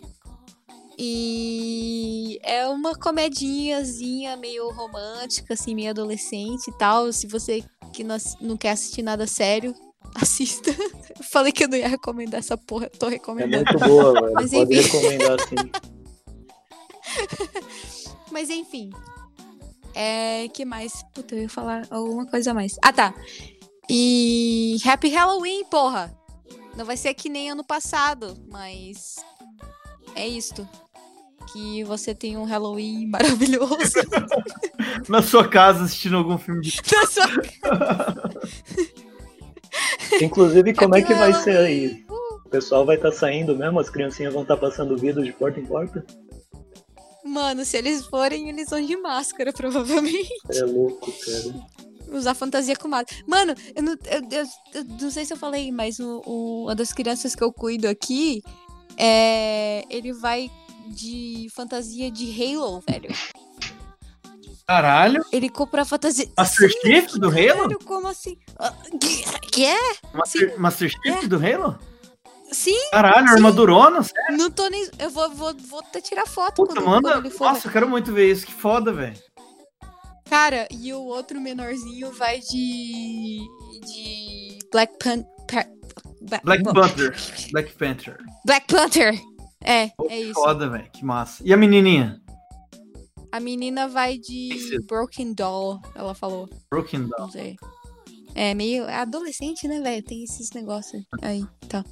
[0.99, 7.13] E é uma comedinhazinha meio romântica, assim, meio adolescente e tal.
[7.13, 7.63] Se você
[7.93, 8.17] que não,
[8.57, 9.75] quer assistir nada sério,
[10.15, 10.71] assista.
[10.71, 13.65] Eu falei que eu não ia recomendar essa porra, tô É recomendando.
[13.71, 14.33] muito boa, velho.
[14.33, 14.97] Mas Pode enfim.
[14.97, 15.55] recomendar sim.
[18.31, 18.89] Mas enfim.
[19.93, 20.47] É.
[20.49, 21.03] que mais?
[21.13, 22.75] Puta, eu ia falar alguma coisa a mais.
[22.83, 23.13] Ah, tá.
[23.89, 24.77] E.
[24.85, 26.15] Happy Halloween, porra!
[26.75, 29.15] Não vai ser que nem ano passado, mas.
[30.15, 30.67] É isto.
[31.51, 33.75] Que você tem um Halloween maravilhoso
[35.09, 36.75] Na sua casa assistindo algum filme de.
[36.91, 37.27] na sua
[40.21, 41.43] Inclusive, como é que vai Halloween.
[41.43, 42.05] ser aí?
[42.45, 43.79] O pessoal vai estar saindo mesmo?
[43.79, 46.05] As criancinhas vão estar passando vidro de porta em porta?
[47.25, 50.29] Mano, se eles forem, eles vão de máscara, provavelmente.
[50.53, 52.17] É louco, cara.
[52.17, 53.21] Usar fantasia com máscara.
[53.27, 54.45] Mano, eu não, eu, eu-
[54.75, 57.85] eu não sei se eu falei, mas o, o- uma das crianças que eu cuido
[57.87, 58.41] aqui,
[58.97, 60.49] é, ele vai
[60.89, 63.09] de fantasia de Halo, velho.
[64.67, 65.23] Caralho.
[65.31, 66.27] Ele compra fantasia.
[66.37, 67.67] Master Chief do Halo?
[67.67, 68.37] Velho, como assim?
[68.59, 68.73] Ah,
[69.51, 69.79] que, é?
[70.13, 71.27] Master, Master Chief É.
[71.27, 71.79] do Halo?
[72.51, 73.33] Sim, Caralho, Sim.
[73.35, 74.03] armadurona?
[74.03, 74.37] sério?
[74.37, 74.89] não tô nem.
[74.99, 77.11] Eu vou, vou, vou até tirar foto Puta, quando, manda.
[77.13, 77.45] quando for.
[77.53, 78.45] Nossa, eu quero muito ver isso.
[78.45, 79.17] Que foda, velho.
[80.29, 83.39] Cara, e o outro menorzinho vai de.
[83.85, 84.59] de.
[84.71, 85.69] Black Panther.
[86.43, 87.15] Black Panther.
[87.51, 88.17] Black Panther.
[88.45, 89.21] Black Panther!
[89.67, 90.33] É, Pô, é que isso.
[90.33, 90.89] Foda, velho.
[90.91, 91.43] Que massa.
[91.45, 92.21] E a menininha?
[93.29, 96.49] A menina vai de Broken Doll, ela falou.
[96.71, 97.19] Broken Down.
[97.19, 97.57] Não sei.
[98.33, 100.01] É meio é adolescente, né, velho?
[100.05, 101.83] Tem esses negócios aí, tá.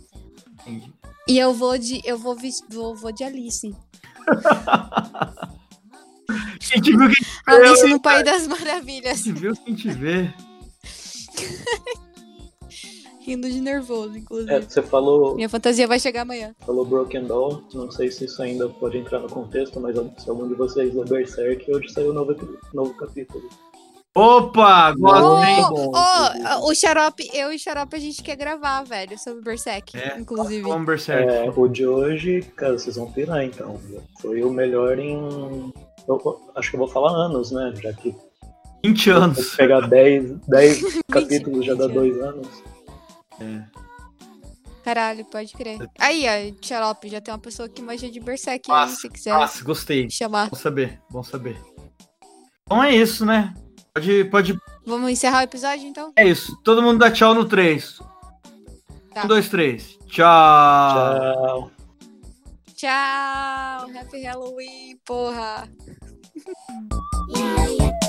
[0.62, 0.94] Entendi.
[1.28, 2.38] E eu vou de eu vou
[2.70, 3.76] vou, vou de Alice.
[6.60, 9.22] Quem te viu, quem te Alice no País das Maravilhas.
[9.22, 10.34] Quem te viu, quem te vê.
[13.26, 14.54] Rindo de nervoso, inclusive.
[14.54, 16.54] É, você falou, Minha fantasia vai chegar amanhã.
[16.66, 20.48] falou Broken Doll, não sei se isso ainda pode entrar no contexto, mas se algum
[20.48, 22.36] de vocês leu Berserk, hoje saiu um novo,
[22.74, 23.44] novo capítulo.
[24.18, 25.62] Opa, gosto, hein?
[25.70, 29.98] Bom, Ô, o Xarope, eu e o Xarope a gente quer gravar, velho, sobre Berserk,
[29.98, 30.62] É, inclusive.
[30.62, 31.30] Vamos Berserk.
[31.34, 33.78] É, o de hoje, cara, vocês vão pirar então.
[34.22, 35.74] Foi o melhor em.
[36.08, 37.74] eu acho que eu vou falar anos, né?
[37.84, 38.16] Já que
[38.86, 39.56] 20 se anos.
[39.56, 42.22] pegar 10, 10 capítulos já dá 20 dois
[43.44, 43.68] anos.
[44.84, 45.80] Caralho, pode crer.
[45.98, 49.34] Aí, ó, Xarope, já tem uma pessoa que manja de Berserk aí, Massa, se quiser
[49.34, 50.10] Nossa, gostei.
[50.12, 50.50] chamar.
[50.50, 51.60] Bom saber, bom saber.
[52.64, 53.54] Então é isso, né?
[53.94, 54.60] Pode, pode.
[54.86, 56.14] Vamos encerrar o episódio, então?
[56.16, 56.56] É isso.
[56.64, 58.00] Todo mundo dá tchau no 3.
[59.16, 59.24] Tá.
[59.24, 59.98] Um, dois, três.
[60.08, 61.72] Tchau.
[61.72, 61.72] Tchau.
[62.76, 63.90] Tchau!
[63.98, 65.70] Happy Halloween, porra!
[67.34, 68.05] I